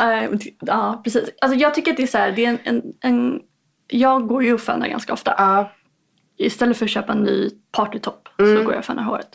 eh, 0.00 0.30
ja, 0.60 1.00
precis. 1.04 1.30
Alltså 1.40 1.58
jag 1.58 1.74
tycker 1.74 1.90
att 1.90 1.96
det 1.96 2.02
är 2.02 2.06
så 2.06 2.18
här, 2.18 2.32
det 2.32 2.44
är 2.44 2.48
en, 2.48 2.58
en, 2.64 2.82
en 3.00 3.40
jag 3.88 4.28
går 4.28 4.44
ju 4.44 4.54
och 4.54 4.60
fönar 4.60 4.88
ganska 4.88 5.12
ofta. 5.12 5.34
Ja. 5.38 5.70
Istället 6.38 6.76
för 6.76 6.84
att 6.84 6.90
köpa 6.90 7.12
en 7.12 7.22
ny 7.22 7.50
partytopp 7.72 8.28
Mm. 8.40 8.56
så 8.56 8.62
går 8.62 8.72
jag 8.72 8.78
och 8.78 8.84
fönar 8.84 9.02
håret. 9.02 9.28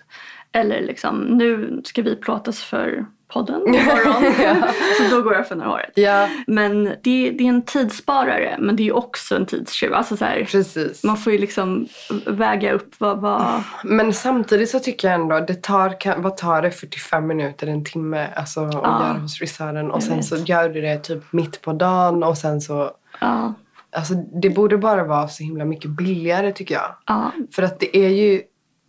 Eller 0.51 0.81
liksom, 0.81 1.19
nu 1.19 1.81
ska 1.85 2.01
vi 2.01 2.15
plåtas 2.15 2.63
för 2.63 3.05
podden 3.27 3.61
imorgon. 3.67 4.33
så 5.09 5.15
då 5.15 5.21
går 5.21 5.33
jag 5.33 5.47
för 5.47 5.55
några 5.55 5.69
håret. 5.69 5.91
Ja, 5.95 6.29
Men 6.47 6.83
det, 6.83 7.31
det 7.31 7.43
är 7.43 7.49
en 7.49 7.61
tidssparare 7.61 8.55
men 8.59 8.75
det 8.75 8.87
är 8.87 8.95
också 8.95 9.35
en 9.35 9.45
tidstjuv. 9.45 9.93
Alltså 9.93 10.17
så 10.17 10.25
här, 10.25 10.43
precis. 10.51 11.03
man 11.03 11.17
får 11.17 11.33
ju 11.33 11.39
liksom 11.39 11.87
väga 12.27 12.73
upp 12.73 12.95
vad... 12.97 13.21
vad 13.21 13.63
Men 13.83 14.13
samtidigt 14.13 14.69
så 14.69 14.79
tycker 14.79 15.07
jag 15.07 15.21
ändå, 15.21 15.39
det 15.39 15.61
tar, 15.63 16.21
vad 16.21 16.37
tar 16.37 16.61
det, 16.61 16.71
45 16.71 17.27
minuter, 17.27 17.67
en 17.67 17.83
timme 17.85 18.27
alltså, 18.35 18.59
att 18.65 18.73
Ja. 18.73 18.79
göra 19.07 19.17
hos 19.19 19.37
frisören 19.37 19.91
och 19.91 19.95
Jag 19.97 20.03
sen 20.03 20.15
vet. 20.17 20.25
så 20.25 20.35
gör 20.35 20.69
du 20.69 20.81
det 20.81 20.97
typ 20.97 21.23
mitt 21.33 21.61
på 21.61 21.73
dagen 21.73 22.23
och 22.23 22.37
sen 22.37 22.61
så, 22.61 22.91
ja, 23.19 23.53
alltså 23.93 24.13
det 24.41 24.49
borde 24.49 24.77
bara 24.77 25.03
vara 25.03 25.27
så 25.27 25.43
himla 25.43 25.65
mycket 25.65 25.89
billigare 25.91 26.51
tycker 26.51 26.75
jag. 26.75 26.95
ja, 27.05 27.31
För 27.55 27.63
att 27.63 27.79
det 27.79 27.97
är 27.97 28.09
ju, 28.09 28.41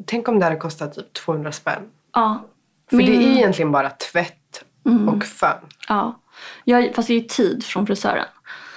tänk 0.07 0.29
om 0.29 0.39
det 0.39 0.45
hade 0.45 0.57
kostat 0.57 0.95
typ 0.95 1.13
200 1.13 1.53
spänn. 1.53 1.83
ja. 2.15 2.45
För 2.91 2.97
Min- 2.97 3.07
det 3.07 3.17
är 3.17 3.37
egentligen 3.37 3.73
bara 3.73 3.91
tvätt 3.91 4.65
Mm. 4.87 5.09
och 5.09 5.25
fön. 5.25 5.57
Ja. 5.89 6.21
Jag, 6.65 6.95
fast 6.95 7.09
det 7.09 7.15
är 7.15 7.19
ju 7.21 7.25
tid 7.27 7.65
från 7.65 7.87
frisören. 7.87 8.25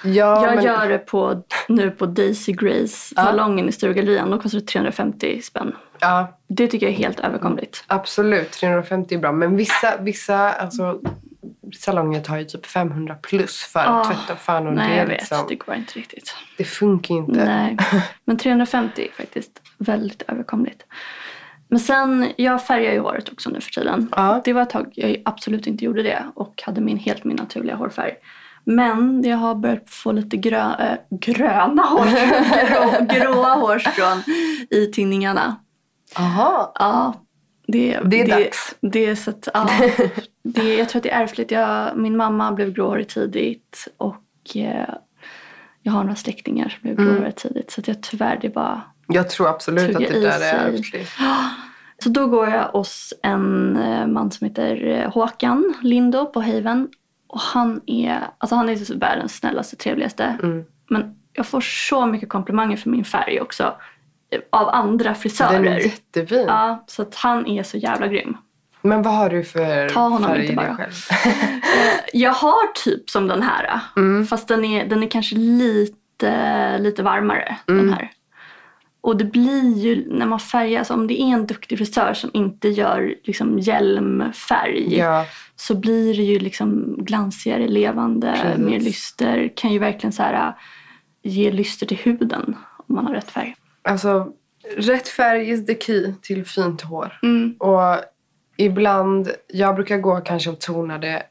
Ja, 0.04 0.46
jag 0.46 0.54
men, 0.56 0.64
gör 0.64 0.88
det 0.88 0.98
på, 0.98 1.42
nu 1.68 1.90
på 1.90 2.06
Daisy 2.06 2.52
Grace 2.52 3.14
Ja. 3.16 3.24
salongen 3.24 3.68
i 3.68 3.72
Sturegallerian. 3.72 4.30
Då 4.30 4.38
kostar 4.40 4.58
det 4.60 4.66
350 4.66 5.40
spänn. 5.42 5.74
Ja, 6.00 6.38
Det 6.48 6.66
tycker 6.66 6.86
jag 6.86 6.92
är 6.92 6.98
helt 6.98 7.20
överkomligt. 7.20 7.84
absolut. 7.86 8.50
350 8.52 9.14
är 9.14 9.18
bra. 9.18 9.32
Men 9.32 9.56
vissa, 9.56 9.96
vissa 10.00 10.52
alltså, 10.52 11.00
salonger 11.72 12.20
tar 12.20 12.36
ju 12.38 12.44
typ 12.44 12.66
500 12.66 13.14
plus 13.14 13.58
för 13.62 13.80
Ja. 13.80 14.04
tvätt 14.04 14.30
och 14.30 14.38
fön. 14.38 14.66
Och 14.66 14.72
Nej, 14.74 14.88
det, 14.90 14.96
jag 14.96 15.06
vet. 15.06 15.20
liksom, 15.20 15.46
Det 15.48 15.54
går 15.54 15.74
inte 15.74 15.98
riktigt. 15.98 16.34
det 16.56 16.64
funkar 16.64 17.14
ju 17.14 17.20
inte. 17.20 17.44
Nej. 17.44 17.76
Men 18.24 18.38
350 18.38 19.02
är 19.12 19.22
faktiskt 19.22 19.62
väldigt 19.78 20.22
överkomligt. 20.28 20.82
Men 21.70 21.80
sen, 21.80 22.32
jag 22.36 22.66
färgar 22.66 22.92
ju 22.92 23.00
håret 23.00 23.32
också 23.32 23.50
nu 23.50 23.60
för 23.60 23.70
tiden. 23.70 24.08
Ja. 24.16 24.40
Det 24.44 24.52
var 24.52 24.62
ett 24.62 24.70
tag 24.70 24.92
jag 24.94 25.22
absolut 25.24 25.66
inte 25.66 25.84
gjorde 25.84 26.02
det 26.02 26.22
och 26.34 26.62
hade 26.66 26.80
min, 26.80 26.98
helt 26.98 27.24
min 27.24 27.36
naturliga 27.36 27.76
hårfärg. 27.76 28.14
Men 28.64 29.22
jag 29.24 29.36
har 29.36 29.54
börjat 29.54 29.90
få 29.90 30.12
lite 30.12 30.36
grö, 30.36 30.74
äh, 30.90 30.96
gröna 31.10 31.82
grå, 32.68 33.06
gråa 33.18 33.54
hårstrån 33.54 34.22
i 34.70 34.86
tinningarna. 34.86 35.56
Aha. 36.18 36.72
Ja, 36.78 37.14
det, 37.66 38.00
Det 38.04 38.20
är 38.20 38.28
dags. 38.28 38.74
Det, 38.80 39.06
är 39.06 39.14
så 39.14 39.30
att, 39.30 39.48
ja, 39.54 39.68
det, 40.42 40.74
jag 40.74 40.88
tror 40.88 40.98
att 41.00 41.02
det 41.02 41.10
är 41.10 41.22
ärftligt. 41.22 41.50
Jag, 41.50 41.96
min 41.96 42.16
mamma 42.16 42.52
blev 42.52 42.72
gråhårig 42.72 43.08
tidigt 43.08 43.88
och 43.96 44.56
eh, 44.56 44.88
jag 45.82 45.92
har 45.92 46.02
några 46.02 46.16
släktingar 46.16 46.68
som 46.68 46.78
blev 46.82 46.94
Mm. 47.00 47.06
gråhåriga 47.12 47.32
tidigt. 47.32 47.70
Så 47.70 47.80
att 47.80 47.88
jag 47.88 48.02
tyvärr, 48.02 48.38
det 48.42 48.48
bara... 48.48 48.82
Jag 49.06 49.30
tror 49.30 49.48
absolut 49.48 49.96
att 49.96 50.02
det 50.02 50.20
där 50.20 50.40
är 50.40 50.68
ärftligt. 50.72 51.10
Så 52.02 52.08
då 52.08 52.26
går 52.26 52.48
jag 52.48 52.64
hos 52.68 53.14
en 53.22 53.76
eh, 53.76 54.06
man 54.06 54.30
som 54.30 54.46
heter 54.48 54.86
eh, 54.86 55.10
Håkan 55.12 55.74
Lindo 55.82 56.26
på 56.26 56.40
Haven. 56.40 56.88
Och 57.26 57.40
han 57.40 57.80
är, 57.86 58.20
alltså 58.38 58.54
han 58.56 58.68
är 58.68 58.98
världens 58.98 59.36
snällaste, 59.36 59.76
trevligaste. 59.76 60.38
Mm. 60.42 60.64
Men 60.90 61.14
jag 61.32 61.46
får 61.46 61.60
så 61.60 62.06
mycket 62.06 62.28
komplimanger 62.28 62.76
för 62.76 62.90
min 62.90 63.04
färg 63.04 63.40
också. 63.40 63.74
eh, 64.30 64.40
Av 64.50 64.68
andra 64.68 65.14
frisörer. 65.14 65.52
Den 65.62 65.72
är 65.72 65.78
jättefin. 65.78 66.44
Ja, 66.48 66.84
så 66.86 67.02
att 67.02 67.14
han 67.14 67.46
är 67.46 67.62
så 67.62 67.76
jävla 67.76 68.06
grym. 68.06 68.36
Men 68.88 69.02
vad 69.02 69.14
har 69.14 69.30
du 69.30 69.44
för 69.44 69.88
Ta 69.88 70.00
honom 70.00 70.28
färg 70.28 70.42
inte 70.42 70.54
bara. 70.54 70.74
själv? 70.76 70.92
Eh, 71.68 72.00
Jag 72.12 72.32
har 72.32 72.72
typ 72.84 73.10
som 73.10 73.26
den 73.28 73.42
här. 73.42 73.80
Mm. 73.96 74.26
Fast 74.26 74.48
den 74.48 74.64
är, 74.64 74.86
den 74.86 75.02
är 75.02 75.06
kanske 75.10 75.36
lite, 75.36 76.78
lite 76.78 77.02
varmare. 77.02 77.56
Mm. 77.68 77.86
Den 77.86 77.94
här. 77.94 78.10
Och 79.00 79.16
det 79.16 79.24
blir 79.24 79.76
ju 79.78 80.06
när 80.18 80.26
man 80.26 80.40
färgar, 80.40 80.78
alltså 80.78 80.94
om 80.94 81.06
det 81.06 81.20
är 81.22 81.26
en 81.34 81.46
duktig 81.46 81.78
frisör 81.78 82.14
som 82.14 82.30
inte 82.32 82.68
gör 82.68 83.14
liksom 83.24 83.58
hjälmfärg. 83.58 84.96
ja, 84.98 85.26
Så 85.56 85.74
blir 85.74 86.16
det 86.16 86.22
ju 86.22 86.38
liksom 86.38 86.96
glansigare, 86.98 87.68
levande, 87.68 88.34
Precis. 88.42 88.58
mer 88.66 88.80
lyster. 88.80 89.52
Kan 89.56 89.72
ju 89.72 89.78
verkligen 89.78 90.12
så 90.12 90.22
här, 90.22 90.34
äh, 90.48 90.52
ge 91.22 91.50
lyster 91.50 91.86
till 91.86 91.96
huden 91.96 92.56
om 92.86 92.94
man 92.94 93.06
har 93.06 93.14
rätt 93.14 93.30
färg. 93.30 93.54
alltså 93.82 94.28
rätt 94.76 95.08
färg 95.08 95.50
is 95.50 95.66
the 95.66 95.74
key 95.80 96.12
till 96.22 96.44
fint 96.44 96.82
hår. 96.82 97.18
Mm. 97.22 97.54
Och 97.58 97.80
ibland, 98.58 99.30
jag 99.46 99.74
brukar 99.74 99.98
gå 99.98 100.20
kanske 100.20 100.50
och 100.50 100.60
tona 100.60 100.98
det 100.98 101.22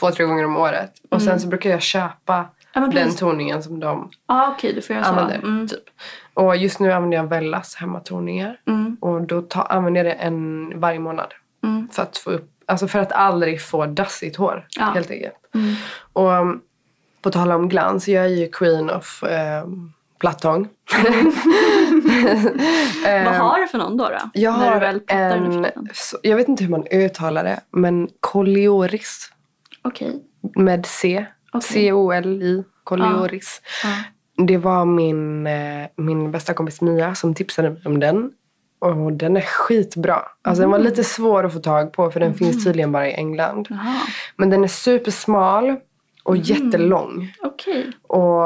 två, 0.00 0.10
tre 0.10 0.24
gånger 0.24 0.44
om 0.44 0.56
året. 0.56 0.92
Och 1.10 1.22
sen 1.22 1.40
så 1.40 1.48
brukar 1.48 1.70
jag 1.70 1.82
köpa 1.82 2.46
Mm. 2.76 2.90
Ja, 2.90 3.02
den 3.02 3.14
toningen 3.14 3.62
som 3.62 3.80
de 3.80 4.10
Ja, 4.28 4.52
okej, 4.56 4.72
du 4.72 4.82
får 4.82 4.96
göra 4.96 5.04
så. 5.04 5.10
använder. 5.10 5.36
Mm. 5.36 5.68
Typ. 5.68 5.84
Och 6.34 6.56
just 6.56 6.80
nu 6.80 6.92
använder 6.92 7.16
jag 7.16 7.26
Vellas 7.26 7.74
hemmatoningar. 7.74 8.60
Mm. 8.66 8.96
Och 9.00 9.22
då 9.22 9.42
ta, 9.42 9.62
använder 9.62 10.04
jag 10.04 10.16
det 10.16 10.20
en 10.20 10.72
varje 10.80 10.98
månad. 10.98 11.34
Mm. 11.64 11.88
För 11.92 12.02
att 12.02 12.16
få 12.16 12.30
upp, 12.30 12.50
alltså 12.66 12.88
för 12.88 12.98
att 12.98 13.12
aldrig 13.12 13.62
få 13.62 13.86
dassigt 13.86 14.36
hår. 14.36 14.66
Ja. 14.78 14.84
Helt 14.84 15.10
enkelt. 15.10 15.34
Mm. 15.54 15.74
Och 16.12 16.60
på 17.22 17.30
tal 17.30 17.52
om 17.52 17.68
glans, 17.68 18.08
jag 18.08 18.24
är 18.24 18.28
ju 18.28 18.48
queen 18.48 18.90
of 18.90 19.22
um, 19.64 19.92
plattång. 20.18 20.68
Vad 23.24 23.34
har 23.34 23.60
du 23.60 23.66
för 23.68 23.78
någon 23.78 23.96
då? 23.96 24.04
då? 24.08 24.30
Jag 24.34 24.50
har 24.50 24.80
en, 24.80 25.66
jag 26.22 26.36
vet 26.36 26.48
inte 26.48 26.64
hur 26.64 26.70
man 26.70 26.86
uttalar 26.92 27.44
det, 27.44 27.60
men 27.70 28.08
Colioris 28.20 29.30
Okej. 29.82 30.22
med 30.56 30.86
C. 30.86 31.26
Okej. 31.52 31.68
C-O-L-I, 31.68 32.64
Colioris. 32.84 33.60
Ja. 33.84 33.88
Det 34.46 34.56
var 34.56 34.84
min, 34.84 35.46
eh, 35.46 35.86
min 35.96 36.30
bästa 36.30 36.54
kompis 36.54 36.80
Mia 36.80 37.14
som 37.14 37.34
tipsade 37.34 37.70
mig 37.70 37.82
om 37.84 38.00
den. 38.00 38.30
Och 38.78 39.12
den 39.12 39.36
är 39.36 39.40
skitbra. 39.40 40.22
Alltså 40.42 40.60
den 40.62 40.70
var 40.70 40.78
Mm. 40.78 40.90
lite 40.90 41.04
svår 41.04 41.44
att 41.46 41.52
få 41.52 41.58
tag 41.58 41.92
på 41.92 42.10
för 42.10 42.20
den 42.20 42.34
finns 42.34 42.64
tydligen 42.64 42.92
bara 42.92 43.08
i 43.08 43.12
England. 43.12 43.66
Jaha. 43.70 44.00
Men 44.36 44.50
den 44.50 44.64
är 44.64 44.68
supersmal 44.68 45.76
och 46.26 46.34
Mm. 46.36 46.44
jättelång. 46.44 47.32
Okej. 47.42 47.86
Och 48.08 48.42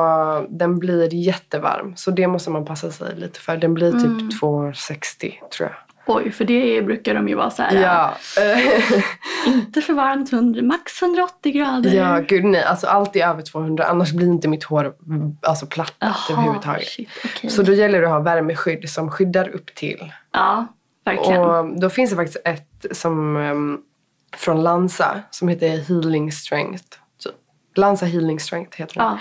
den 0.48 0.78
blir 0.78 1.14
jättevarm. 1.14 1.92
Så 1.96 2.10
det 2.10 2.26
måste 2.26 2.50
man 2.50 2.64
passa 2.64 2.90
sig 2.90 3.16
lite 3.16 3.40
för. 3.40 3.56
Den 3.56 3.74
blir 3.74 3.92
typ 3.92 4.04
Mm. 4.04 4.30
260 4.40 5.40
tror 5.56 5.68
jag. 5.68 5.76
Oj, 6.16 6.30
för 6.32 6.44
det 6.44 6.82
brukar 6.82 7.14
de 7.14 7.28
ju 7.28 7.34
vara 7.34 7.50
så 7.50 7.62
här. 7.62 7.80
Ja. 7.82 8.14
Inte 9.46 9.80
för 9.82 9.92
varmt, 9.92 10.32
100, 10.32 10.62
max 10.62 11.02
180 11.02 11.52
grader. 11.52 11.90
ja, 11.94 12.20
gud 12.28 12.44
nej. 12.44 12.64
Alltså 12.64 12.86
allt 12.86 13.16
är 13.16 13.26
över 13.28 13.42
200. 13.42 13.84
Annars 13.84 14.12
blir 14.12 14.26
inte 14.26 14.48
mitt 14.48 14.64
hår 14.64 14.92
alltså, 15.42 15.66
plattat 15.66 16.16
överhuvudtaget. 16.30 16.86
shit, 16.88 17.08
okej. 17.24 17.50
Så 17.50 17.62
då 17.62 17.72
gäller 17.72 18.00
det 18.00 18.06
att 18.06 18.12
ha 18.12 18.20
värmeskydd 18.20 18.90
som 18.90 19.10
skyddar 19.10 19.48
upp 19.48 19.74
till. 19.74 20.12
Ja, 20.32 20.66
verkligen. 21.04 21.40
Och 21.40 21.80
då 21.80 21.90
finns 21.90 22.10
det 22.10 22.16
faktiskt 22.16 22.38
ett 22.44 22.86
som 22.96 23.36
ehm, 23.36 23.78
från 24.36 24.62
Lanza 24.62 25.20
som 25.30 25.48
heter 25.48 25.68
Healing 25.88 26.32
Strength. 26.32 26.84
Lanza 27.80 28.06
Healing 28.06 28.40
Strength 28.40 28.78
heter 28.78 28.94
den. 28.94 29.04
Ja. 29.04 29.18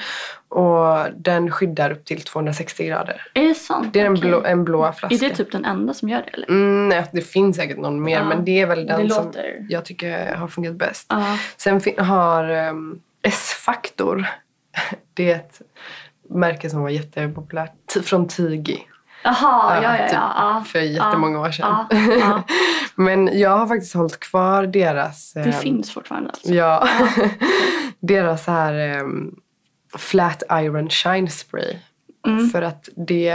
Och 0.57 1.13
den 1.15 1.51
skyddar 1.51 1.91
upp 1.91 2.05
till 2.05 2.21
260 2.21 2.85
grader. 2.87 3.21
Är 3.33 3.43
det 3.47 3.55
sant? 3.55 3.93
Det 3.93 3.99
är 3.99 4.05
en, 4.05 4.13
blå, 4.13 4.43
en 4.43 4.63
blå 4.65 4.91
flaska. 4.93 5.25
Är 5.25 5.29
det 5.29 5.35
typ 5.35 5.51
den 5.51 5.65
enda 5.65 5.93
som 5.93 6.09
gör 6.09 6.21
det 6.21 6.29
eller? 6.33 6.49
Mm, 6.49 6.89
nej, 6.89 7.05
det 7.13 7.21
finns 7.21 7.55
säkert 7.57 7.77
någon 7.77 8.01
mer 8.03 8.17
Ja, 8.17 8.23
men 8.25 8.45
det 8.45 8.61
är 8.61 8.65
väl 8.65 8.85
den 8.85 9.03
det 9.07 9.13
som 9.13 9.25
låter- 9.25 9.65
jag 9.69 9.85
tycker 9.85 10.35
har 10.35 10.47
fungerat 10.47 10.75
bäst. 10.75 11.05
Ja. 11.09 11.37
Sen 11.57 11.81
har 11.97 12.49
um, 12.69 13.01
S-faktor. 13.21 14.27
Det 15.13 15.31
är 15.31 15.35
ett 15.35 15.61
märke 16.29 16.69
som 16.69 16.81
var 16.81 16.89
jättepopulärt. 16.89 17.71
T- 17.93 18.01
från 18.01 18.27
Tigi. 18.27 18.87
Jaha, 19.23 19.83
ja, 19.83 19.97
ja, 19.97 20.07
typ 20.07 20.13
ja. 20.13 20.63
för 20.67 20.79
jättemånga 20.79 21.39
år 21.39 21.51
sedan. 21.51 21.85
Men 22.95 23.39
jag 23.39 23.57
har 23.57 23.67
faktiskt 23.67 23.93
hållit 23.93 24.19
kvar 24.19 24.67
deras... 24.67 25.33
Det 25.33 25.39
ehm, 25.39 25.51
finns 25.51 25.91
fortfarande 25.91 26.29
alltså. 26.29 26.53
Ja. 26.53 26.87
deras 27.99 28.43
så 28.43 28.51
här 28.51 28.99
um, 28.99 29.35
Flat 29.97 30.43
Iron 30.51 30.89
Shine 30.89 31.29
Spray. 31.29 31.75
Mm. 32.27 32.49
För 32.49 32.61
att 32.61 32.89
det... 32.95 33.33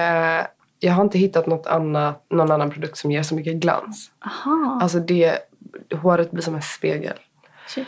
Jag 0.78 0.92
har 0.92 1.02
inte 1.02 1.18
hittat 1.18 1.46
något 1.46 1.66
annat, 1.66 2.26
någon 2.30 2.50
annan 2.50 2.70
produkt 2.70 2.98
som 2.98 3.10
ger 3.10 3.22
så 3.22 3.34
mycket 3.34 3.56
glans. 3.56 4.10
Aha, 4.26 4.78
Alltså 4.82 4.98
det... 4.98 5.38
Håret 5.94 6.30
blir 6.30 6.42
som 6.42 6.54
en 6.54 6.62
spegel. 6.62 7.16
shit. 7.66 7.86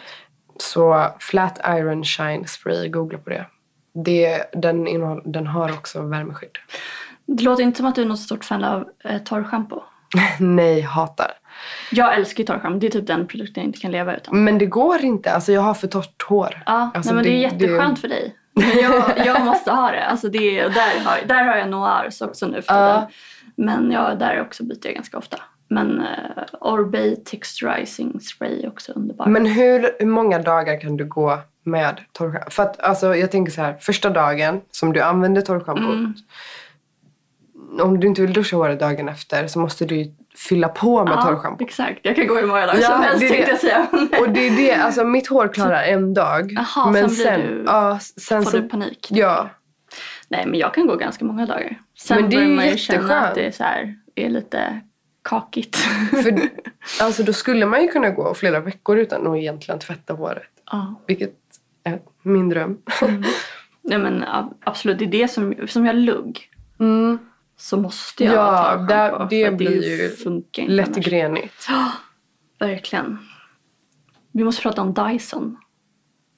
Så 0.59 1.11
Flat 1.21 1.61
Iron 1.69 2.05
Shine 2.05 2.47
Spray, 2.47 2.89
googla 2.89 3.19
på 3.19 3.31
det. 3.31 3.47
det 3.95 4.45
den, 4.53 4.87
innehåll, 4.87 5.23
den 5.25 5.47
har 5.47 5.73
också 5.73 6.03
värmeskydd. 6.03 6.59
Det 7.27 7.43
låter 7.43 7.63
inte 7.63 7.77
som 7.77 7.87
att 7.87 7.95
du 7.95 8.03
är 8.03 8.07
något 8.07 8.19
stort 8.19 8.45
fan 8.45 8.65
av 8.65 8.89
eh, 9.05 9.19
torrschampo. 9.19 9.83
Nej, 10.41 10.81
hatar. 10.81 11.33
Jag 11.91 12.15
älskar 12.15 12.41
ju 12.41 12.47
torrschampo. 12.47 12.79
Det 12.79 12.87
är 12.87 12.91
typ 12.91 13.07
den 13.07 13.27
produkten 13.27 13.63
jag 13.63 13.69
inte 13.69 13.79
kan 13.79 13.91
leva 13.93 14.17
utan. 14.17 14.45
Men 14.45 14.59
det 14.59 14.67
går 14.67 15.05
inte. 15.05 15.33
Alltså 15.33 15.53
jag 15.53 15.61
har 15.61 15.75
för 15.75 15.89
torrt 15.89 16.23
hår. 16.23 16.63
Ja, 16.67 16.91
Alltså, 16.95 17.15
nej, 17.15 17.15
men 17.15 17.25
det, 17.25 17.45
är 17.45 17.51
det- 17.51 17.65
jätteskönt 17.65 17.99
för 18.01 18.09
dig. 18.09 18.37
Men 18.53 18.79
jag, 18.83 19.27
jag 19.27 19.45
måste 19.45 19.71
ha 19.73 19.91
det. 19.91 20.05
Alltså 20.05 20.29
det 20.29 20.59
är, 20.61 20.63
där, 20.69 21.05
har, 21.05 21.19
där 21.27 21.45
har 21.45 21.57
jag 21.57 21.69
Noirs 21.69 22.23
också 22.23 22.47
nu 22.47 22.63
för 22.63 22.69
tiden. 22.75 22.87
Ja. 22.89 23.09
Men 23.57 23.91
ja, 23.91 24.15
där 24.15 24.41
också 24.41 24.65
byter 24.65 24.81
jag 24.87 24.95
ganska 24.95 25.19
ofta. 25.19 25.37
Men 25.69 26.01
uh, 26.01 26.07
Orbay 26.61 27.17
Texturizing 27.17 28.21
Spray 28.21 28.63
är 28.63 28.69
också 28.69 28.93
underbar. 28.93 29.27
Men 29.27 29.47
hur, 29.47 29.91
hur 29.99 30.07
många 30.07 30.39
dagar 30.39 30.81
kan 30.81 30.97
du 30.97 31.05
gå 31.05 31.39
med 31.63 32.01
torrschampo? 32.13 32.51
För 32.51 32.63
att 32.63 32.81
alltså, 32.81 33.17
jag 33.17 33.31
tänker 33.31 33.53
så 33.53 33.61
här, 33.63 33.75
första 33.81 34.11
dagen 34.11 34.61
som 34.71 34.93
du 34.93 35.01
använder 35.01 35.43
torrschampot. 35.43 35.95
Mm. 35.95 36.15
Om 37.81 38.01
du 38.01 38.07
inte 38.07 38.23
vill 38.23 38.33
duscha 38.33 38.57
håret 38.57 38.81
dagen 38.81 39.09
efter 39.09 39.47
så 39.47 39.59
måste 39.59 39.85
du 39.85 40.15
fylla 40.49 40.69
på 40.69 41.05
med 41.05 41.13
Ja, 41.13 41.23
torrschampo. 41.23 41.65
exakt. 41.65 42.01
Jag 42.03 42.17
kan 42.17 42.27
gå 42.27 42.35
hur 42.35 42.47
många 42.47 42.67
dagar 42.67 42.79
Ja, 42.81 42.87
som 42.89 43.01
helst 43.03 43.21
det 43.21 43.27
är 43.27 43.31
tänkte 43.31 43.51
jag 43.51 43.61
säga. 43.61 43.87
Och 44.21 44.29
det 44.31 44.47
är 44.49 44.57
det, 44.57 44.73
alltså 44.75 45.05
mitt 45.05 45.27
hår 45.29 45.49
klarar 45.55 45.83
en 45.83 46.15
dag. 46.15 46.53
Jaha, 46.53 46.91
men 46.91 47.11
sen 47.11 47.41
blir 47.41 47.49
du- 47.55 47.65
ja, 47.67 47.99
sen 48.01 48.43
Får 48.43 48.51
så, 48.51 48.57
du 48.59 48.69
panik? 48.69 49.07
Ja, 49.11 49.51
Nej, 50.29 50.47
men 50.47 50.59
jag 50.59 50.75
kan 50.75 50.87
gå 50.87 50.97
ganska 50.97 51.25
många 51.25 51.47
dagar. 51.47 51.79
Sen 51.99 52.21
Men 52.21 52.31
det 52.31 52.37
är 52.37 52.41
börjar 52.41 52.57
man 52.57 52.69
ju 52.69 52.77
känna 52.77 53.21
att 53.21 53.35
det 53.35 53.47
är, 53.47 53.51
så 53.51 53.63
här, 53.65 53.95
är 54.15 54.29
lite 54.31 54.81
kakigt. 55.23 55.77
för 56.11 56.41
alltså 57.05 57.23
då 57.23 57.33
skulle 57.33 57.67
man 57.67 57.83
ju 57.83 57.89
kunna 57.89 58.11
gå 58.11 58.35
flera 58.35 58.61
veckor 58.61 58.99
utan 58.99 59.27
att 59.27 59.37
egentligen 59.37 59.79
tvätta 59.79 60.15
håret. 60.15 60.43
ja. 60.73 60.95
Vilket 61.07 61.35
är 61.85 61.99
min 62.23 62.49
dröm. 62.49 62.79
Nej, 63.83 63.99
men 63.99 64.25
absolut. 64.65 64.99
Det 64.99 65.05
är 65.05 65.09
det 65.09 65.29
som, 65.29 65.55
som 65.67 65.87
jag 65.87 65.97
lugg. 65.97 66.51
Mm. 66.81 67.19
Så 67.59 67.77
måste 67.77 68.25
jag 68.25 68.35
Ja, 68.35 68.65
ta 68.65 68.77
där- 68.77 69.11
shampoo, 69.11 69.27
det 69.31 69.45
att 69.47 69.55
blir 69.57 70.01
ju 70.03 70.09
funkar 70.11 70.63
inte 70.63 70.75
annars. 70.83 70.97
Lättgrenigt. 70.97 71.67
Verkligen. 72.59 73.19
Vi 74.33 74.45
måste 74.45 74.63
prata 74.63 74.83
om 74.83 74.95
Dyson. 74.95 75.57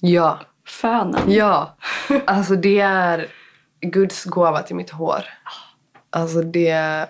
Ja. 0.01 0.39
Fönen. 0.67 1.21
Ja. 1.33 1.77
Alltså 2.25 2.57
det 2.57 2.81
är 2.81 3.27
Guds 3.81 4.25
gåva 4.25 4.63
till 4.63 4.77
mitt 4.77 4.91
hår. 4.91 5.23
Alltså 6.11 6.43
det... 6.43 7.07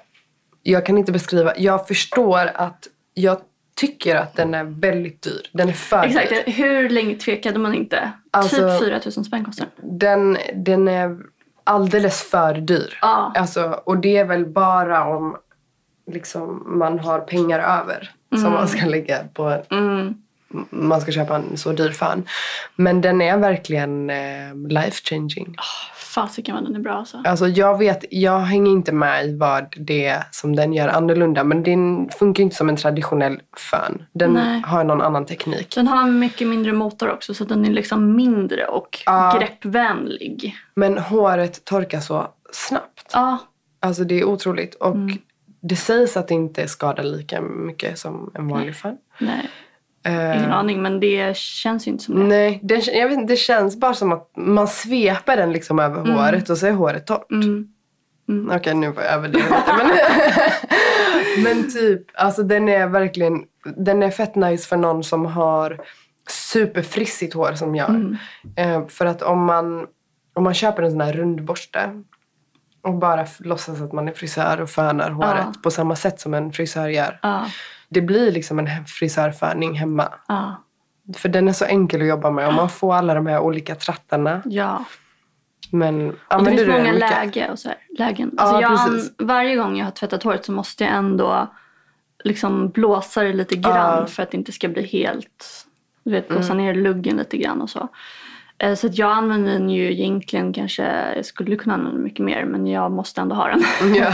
Jag 0.62 0.86
kan 0.86 0.98
inte 0.98 1.12
beskriva. 1.12 1.52
Jag 1.58 1.88
förstår 1.88 2.50
att 2.54 2.88
jag 3.14 3.40
tycker 3.76 4.16
att 4.16 4.34
den 4.36 4.54
är 4.54 4.64
väldigt 4.64 5.22
dyr. 5.22 5.42
Den 5.52 5.68
är 5.68 5.72
för 5.72 6.02
Exakt. 6.04 6.28
dyr. 6.30 6.52
Hur 6.52 6.88
länge 6.88 7.14
tvekade 7.14 7.58
man 7.58 7.74
inte? 7.74 8.12
Alltså- 8.30 8.78
typ 8.78 8.84
4 8.88 9.00
000 9.16 9.24
spänn 9.24 9.44
kostar. 9.44 9.66
Den, 9.82 10.38
den 10.54 10.88
är 10.88 11.18
alldeles 11.68 12.22
för 12.22 12.54
dyr. 12.54 12.98
Ja. 13.02 13.32
Alltså, 13.36 13.80
och 13.84 13.98
det 13.98 14.16
är 14.16 14.24
väl 14.24 14.46
bara 14.46 15.04
om 15.04 15.36
liksom, 16.12 16.62
man 16.78 16.98
har 16.98 17.18
pengar 17.18 17.58
över 17.58 18.10
som 18.42 18.52
man 18.52 18.68
ska 18.68 18.86
lägga 18.86 19.18
på 19.34 19.62
Mm. 19.70 20.14
Man 20.70 21.00
ska 21.00 21.12
köpa 21.12 21.36
en 21.36 21.56
så 21.56 21.72
dyr 21.72 21.90
fan. 21.90 22.24
Men 22.76 23.00
den 23.00 23.20
är 23.20 23.36
verkligen 23.38 24.10
eh, 24.10 24.54
life 24.68 25.00
changing. 25.04 25.56
Fasiken 25.96 26.54
vad 26.54 26.64
den 26.64 26.74
är 26.76 26.80
bra 26.80 26.92
alltså. 26.94 27.22
Alltså 27.24 27.46
jag 27.48 27.78
vet, 27.78 28.04
jag 28.10 28.38
hänger 28.38 28.72
inte 28.72 28.92
med 28.92 29.26
i 29.26 29.36
vad 29.36 29.74
det 29.78 30.06
är 30.06 30.22
som 30.30 30.56
den 30.56 30.72
gör 30.72 30.88
annorlunda. 30.88 31.44
Men 31.44 31.62
den 31.62 32.08
funkar 32.18 32.42
inte 32.42 32.56
som 32.56 32.68
en 32.68 32.76
traditionell 32.76 33.40
fön. 33.56 34.02
Den 34.12 34.32
Nej. 34.32 34.62
har 34.66 34.84
någon 34.84 35.00
annan 35.02 35.26
teknik. 35.26 35.74
Den 35.74 35.88
har 35.88 36.06
mycket 36.10 36.48
mindre 36.48 36.72
motor 36.72 37.10
också 37.10 37.34
så 37.34 37.44
den 37.44 37.64
är 37.64 37.70
liksom 37.70 38.16
mindre 38.16 38.66
och 38.66 38.98
Ja. 39.06 39.36
greppvänlig. 39.38 40.56
Men 40.74 40.98
håret 40.98 41.64
torkar 41.64 42.00
så 42.00 42.28
snabbt. 42.52 43.10
Ja, 43.12 43.38
Alltså 43.80 44.04
det 44.04 44.20
är 44.20 44.24
otroligt. 44.24 44.74
Och 44.74 44.94
Mm. 44.94 45.18
det 45.60 45.76
sägs 45.76 46.16
att 46.16 46.28
det 46.28 46.34
inte 46.34 46.68
skadar 46.68 47.02
lika 47.04 47.40
mycket 47.40 47.98
som 47.98 48.30
en 48.34 48.48
vanlig 48.48 48.76
fön. 48.76 48.96
nej. 49.18 49.50
Eh, 50.06 50.36
Ingen 50.38 50.52
aning 50.52 50.82
men 50.82 51.00
det 51.00 51.36
känns 51.36 51.86
ju 51.86 51.90
inte 51.90 52.04
som 52.04 52.14
det. 52.18 52.24
Nej, 52.24 52.60
det, 52.62 52.86
jag 52.86 53.08
vet, 53.08 53.28
det 53.28 53.36
känns 53.36 53.76
bara 53.76 53.94
som 53.94 54.12
att 54.12 54.30
man 54.36 54.68
sveper 54.68 55.36
den 55.36 55.52
liksom 55.52 55.78
över 55.78 56.12
håret 56.12 56.50
och 56.50 56.58
så 56.58 56.66
är 56.66 56.72
håret 56.72 57.06
torrt. 57.06 57.30
Mm. 57.30 58.50
Okej, 58.56 58.74
nu 58.74 58.90
var 58.90 59.02
jag 59.02 59.12
överdriven 59.12 59.48
lite. 59.50 59.72
Men, 59.76 59.90
men 61.44 61.70
typ, 61.72 62.02
alltså 62.14 62.42
den 62.42 62.68
är 62.68 62.86
verkligen, 62.86 63.44
den 63.76 64.02
är 64.02 64.10
fett 64.10 64.34
nice 64.34 64.68
för 64.68 64.76
någon 64.76 65.04
som 65.04 65.26
har 65.26 65.80
superfrissigt 66.30 67.34
hår 67.34 67.52
som 67.52 67.76
jag. 67.76 67.88
Mm. 67.90 68.16
Eh, 68.56 68.86
för 68.88 69.06
att 69.06 69.22
om 69.22 69.44
man, 69.44 69.86
om 70.34 70.44
man 70.44 70.54
köper 70.54 70.82
en 70.82 70.90
sån 70.90 71.00
här 71.00 71.12
rundborste 71.12 72.02
och 72.82 72.94
bara 72.94 73.26
låtsas 73.38 73.80
att 73.80 73.92
man 73.92 74.08
är 74.08 74.12
frisör 74.12 74.60
och 74.60 74.70
fönar 74.70 75.10
håret 75.10 75.44
Ja. 75.46 75.52
på 75.62 75.70
samma 75.70 75.96
sätt 75.96 76.20
som 76.20 76.34
en 76.34 76.52
frisör 76.52 76.88
gör. 76.88 77.18
Ja, 77.22 77.46
Det 77.88 78.00
blir 78.00 78.32
liksom 78.32 78.58
en 78.58 78.84
frisörföning 78.86 79.74
hemma. 79.78 80.12
ja, 80.28 80.62
För 81.16 81.28
den 81.28 81.48
är 81.48 81.52
så 81.52 81.64
enkel 81.64 82.00
att 82.02 82.08
jobba 82.08 82.30
med 82.30 82.48
och 82.48 82.54
man 82.54 82.68
får 82.68 82.94
alla 82.94 83.14
de 83.14 83.26
här 83.26 83.40
olika 83.40 83.74
trattarna. 83.74 84.42
ja. 84.44 84.84
Men 85.70 86.10
Och 86.10 86.44
det 86.44 86.50
finns 86.50 86.60
du 86.62 86.66
många 86.72 86.92
mycket? 86.92 87.10
läge 87.10 87.50
och 87.50 87.58
så 87.58 87.68
här, 87.68 87.78
lägen. 87.98 88.30
Ja, 88.36 88.42
Alltså 88.42 88.60
jag, 88.60 88.86
precis. 88.94 89.12
varje 89.18 89.56
gång 89.56 89.76
jag 89.78 89.84
har 89.84 89.90
tvättat 89.92 90.22
håret 90.22 90.44
så 90.44 90.52
måste 90.52 90.84
jag 90.84 90.92
ändå 90.94 91.54
liksom 92.24 92.68
blåsa 92.70 93.22
det 93.22 93.32
lite 93.32 93.56
grann 93.56 93.98
Ja. 94.00 94.06
för 94.06 94.22
att 94.22 94.30
det 94.30 94.36
inte 94.36 94.52
ska 94.52 94.68
bli 94.68 94.86
helt... 94.86 95.66
Du 96.04 96.10
vet, 96.12 96.28
blåsa 96.28 96.52
Mm. 96.52 96.64
ner 96.64 96.74
luggen 96.74 97.16
lite 97.16 97.36
grann 97.36 97.60
och 97.62 97.70
så. 97.70 97.88
Eh, 98.58 98.74
Så 98.74 98.86
att 98.86 98.98
jag 98.98 99.10
använder 99.10 99.52
den 99.52 99.70
ju 99.70 99.92
egentligen 99.92 100.52
kanske, 100.52 101.12
jag 101.16 101.24
skulle 101.24 101.56
kunna 101.56 101.74
använda 101.74 101.94
den 101.94 102.02
mycket 102.04 102.24
mer 102.24 102.44
men 102.44 102.66
jag 102.66 102.92
måste 102.92 103.20
ändå 103.20 103.34
ha 103.36 103.48
den. 103.48 103.94
Ja. 103.94 104.12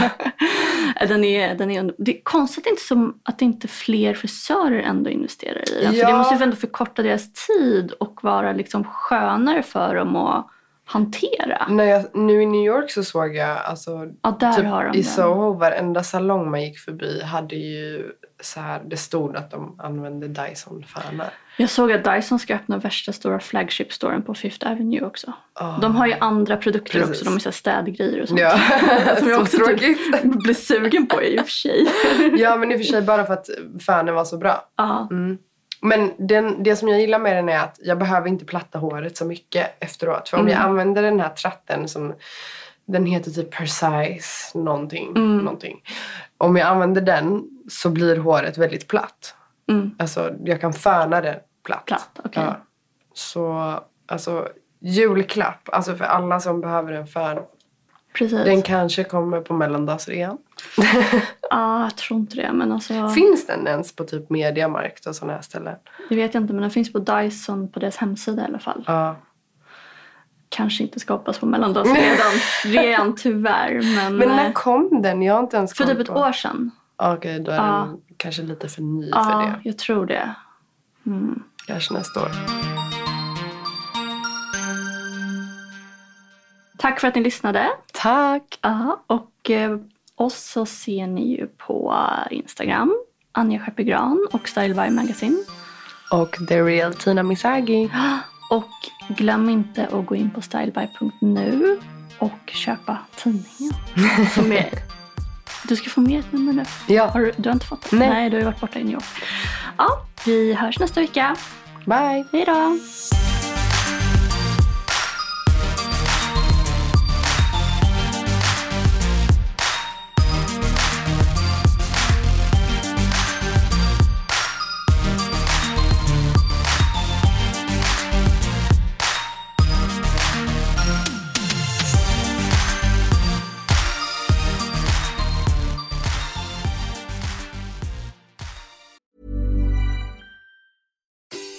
den 1.07 1.23
är, 1.23 1.55
den 1.55 1.71
är, 1.71 1.93
det 1.97 2.17
är 2.17 2.21
konstigt 2.23 2.65
inte 2.67 2.81
som 2.81 3.19
att 3.23 3.41
inte 3.41 3.67
fler 3.67 4.13
frisörer 4.13 4.79
ändå 4.79 5.09
investerar 5.09 5.63
i 5.71 5.83
den. 5.83 5.93
För 5.93 5.99
Ja. 5.99 6.07
det 6.11 6.17
måste 6.17 6.35
ju 6.35 6.43
ändå 6.43 6.55
förkorta 6.55 7.01
deras 7.01 7.33
tid 7.47 7.91
och 7.91 8.19
vara 8.23 8.53
liksom 8.53 8.83
skönare 8.83 9.63
för 9.63 9.95
dem 9.95 10.15
att 10.15 10.47
hantera. 10.87 11.67
När 11.69 11.83
jag, 11.83 12.05
nu 12.15 12.41
i 12.41 12.45
New 12.45 12.65
York 12.65 12.91
så 12.91 13.03
såg 13.03 13.35
jag 13.35 13.57
alltså, 13.57 13.91
Ja, 14.21 14.37
där 14.39 14.53
typ 14.53 14.65
har 14.65 14.83
de 14.85 14.99
i. 14.99 15.03
Soho, 15.03 15.53
varenda 15.53 16.03
salong 16.03 16.51
man 16.51 16.61
gick 16.63 16.79
förbi 16.79 17.21
hade 17.23 17.55
ju 17.55 18.11
så 18.45 18.59
här, 18.59 18.81
det 18.85 18.97
stod 18.97 19.35
att 19.35 19.51
de 19.51 19.75
använde 19.79 20.27
Dyson-fönar. 20.27 21.29
Jag 21.57 21.69
såg 21.69 21.91
att 21.91 22.03
Dyson 22.03 22.39
ska 22.39 22.55
öppna 22.55 22.77
värsta 22.77 23.11
stora 23.13 23.39
flagship-storen 23.39 24.21
på 24.21 24.33
Fifth 24.33 24.67
Avenue 24.71 25.01
också. 25.05 25.33
Ah. 25.53 25.77
De 25.77 25.95
har 25.95 26.07
ju 26.07 26.13
andra 26.19 26.57
produkter 26.57 26.91
Precis. 26.99 27.09
också. 27.09 27.25
De 27.25 27.31
har 27.31 27.39
så 27.39 27.51
städgrejer 27.51 28.21
och 28.21 28.27
sånt. 28.27 28.39
Ja, 28.39 28.59
Som 29.19 29.29
jag 29.29 29.35
så 29.37 29.41
också 29.41 29.57
tråkigt. 29.57 29.97
typ 30.13 30.23
blir 30.43 30.53
sugen 30.53 31.07
på 31.07 31.23
i 31.23 31.39
och 31.39 31.43
för 31.43 31.51
sig. 31.51 31.87
ja, 32.37 32.55
men 32.55 32.71
i 32.71 32.75
och 32.75 32.79
för 32.79 32.85
sig 32.85 33.01
bara 33.01 33.25
för 33.25 33.33
att 33.33 33.49
fönen 33.85 34.15
var 34.15 34.25
så 34.25 34.37
bra. 34.37 34.67
ja. 34.75 35.07
Mm. 35.11 35.37
Men 35.81 36.11
den, 36.17 36.63
det 36.63 36.75
som 36.75 36.87
jag 36.87 36.99
gillar 37.01 37.19
med 37.19 37.35
den 37.35 37.49
är 37.49 37.59
att 37.59 37.79
jag 37.83 37.97
behöver 37.99 38.27
inte 38.27 38.45
platta 38.45 38.79
håret 38.79 39.17
så 39.17 39.25
mycket 39.25 39.83
efteråt. 39.83 40.29
För 40.29 40.37
om 40.39 40.47
jag 40.47 40.55
Mm. 40.59 40.69
använder 40.69 41.01
den 41.03 41.19
här 41.19 41.29
tratten 41.29 41.87
som 41.87 42.13
den 42.85 43.05
heter 43.05 43.31
typ 43.31 43.51
Precise 43.51 44.57
någonting, 44.57 45.09
Mm. 45.09 45.37
någonting. 45.37 45.81
Om 46.37 46.55
jag 46.55 46.67
använder 46.67 47.01
den 47.01 47.43
så 47.69 47.89
blir 47.89 48.17
håret 48.17 48.57
väldigt 48.57 48.87
platt. 48.87 49.35
Mm. 49.69 49.91
Alltså 49.99 50.33
jag 50.45 50.61
kan 50.61 50.73
föna 50.73 51.21
det 51.21 51.39
platt. 51.63 51.85
Platt, 51.85 52.19
okej. 52.23 52.43
Ja. 52.43 52.57
Så 53.13 53.73
alltså 54.07 54.47
julklapp, 54.79 55.69
alltså 55.71 55.95
för 55.95 56.05
alla 56.05 56.39
som 56.39 56.61
behöver 56.61 56.93
en 56.93 57.07
fön. 57.07 57.37
Precis. 58.17 58.43
Den 58.45 58.61
kanske 58.61 59.03
kommer 59.03 59.41
på 59.41 59.53
mellandagsrean. 59.53 60.37
Ja, 61.49 61.83
jag 61.83 61.95
tror 61.95 62.19
inte 62.19 62.35
det. 62.35 62.53
Men 62.53 62.71
alltså, 62.71 63.09
Finns 63.09 63.47
den 63.47 63.67
ens 63.67 63.95
på 63.95 64.03
typ 64.03 64.29
Mediamarkt 64.29 65.05
och 65.05 65.15
sådana 65.15 65.33
här 65.33 65.41
ställen? 65.41 65.75
det 66.09 66.15
vet 66.15 66.33
jag 66.33 66.43
inte. 66.43 66.53
Men 66.53 66.61
den 66.61 66.71
finns 66.71 66.93
på 66.93 66.99
Dyson 66.99 67.71
på 67.71 67.79
deras 67.79 67.97
hemsida 67.97 68.41
i 68.41 68.45
alla 68.45 68.59
fall. 68.59 68.83
Ja. 68.87 69.15
Kanske 70.55 70.83
inte 70.83 70.99
ska 70.99 71.13
hoppas 71.13 71.39
på 71.39 71.45
mellandagsredan. 71.45 72.31
Redan 72.65 73.15
tyvärr. 73.15 73.95
Men, 73.95 74.17
Men 74.17 74.29
när 74.29 74.45
eh, 74.45 74.51
kom 74.51 75.01
den? 75.01 75.21
Jag 75.21 75.33
har 75.33 75.39
inte 75.43 75.57
ens 75.57 75.73
för 75.73 75.85
typ 75.85 75.99
ett 75.99 76.07
på. 76.07 76.13
år 76.13 76.31
sedan. 76.31 76.71
Okej, 76.97 77.39
då 77.39 77.51
är 77.51 77.55
Ja. 77.55 77.63
den 77.87 77.97
kanske 78.17 78.41
lite 78.41 78.67
för 78.67 78.81
ny 78.81 79.09
Ja, 79.09 79.23
för 79.23 79.41
det. 79.47 79.59
jag 79.63 79.77
tror 79.77 80.05
det. 80.05 80.35
Mm. 81.05 81.43
Kanske 81.67 81.93
nästa 81.93 82.21
år. 82.21 82.31
Tack 86.77 86.99
för 86.99 87.07
att 87.07 87.15
ni 87.15 87.21
lyssnade. 87.23 87.67
Tack! 87.93 88.59
Ja, 88.61 89.03
och 89.07 89.49
eh, 89.49 89.77
oss 90.15 90.43
så 90.51 90.65
ser 90.65 91.07
ni 91.07 91.27
ju 91.37 91.47
på 91.47 91.95
Instagram. 92.31 92.95
Anja 93.31 93.59
Skeppegran 93.59 94.27
och 94.31 94.47
Style 94.47 94.73
by 94.73 94.89
Magazine. 94.95 95.37
Och 96.11 96.37
The 96.47 96.61
Real 96.61 96.93
Tina 96.93 97.23
Misagi. 97.23 97.89
Och 98.55 98.89
glöm 99.07 99.49
inte 99.49 99.87
att 99.87 100.05
gå 100.05 100.15
in 100.15 100.31
på 100.31 100.41
styleby.nu 100.41 101.79
och 102.17 102.51
köpa 102.51 102.97
tidningen. 103.15 103.73
Som 104.33 104.51
är, 104.51 104.69
du 105.67 105.75
ska 105.75 105.89
få 105.89 106.01
med 106.01 106.19
ett 106.19 106.31
nummer 106.31 106.53
nu. 106.53 106.63
Ja. 106.87 107.07
Har 107.07 107.19
du, 107.19 107.31
du 107.37 107.49
har 107.49 107.53
inte 107.53 107.65
fått 107.65 107.89
det? 107.89 107.97
Nej. 107.97 108.09
Nej, 108.09 108.29
du 108.29 108.35
har 108.35 108.39
ju 108.39 108.45
varit 108.45 108.59
borta 108.59 108.79
i 108.79 108.83
New 108.83 108.93
York. 108.93 109.03
Ja, 109.77 109.87
vi 110.25 110.53
hörs 110.53 110.79
nästa 110.79 111.01
vecka. 111.01 111.35
Bye! 111.85 112.25
Hej 112.31 112.45
då! 112.45 112.77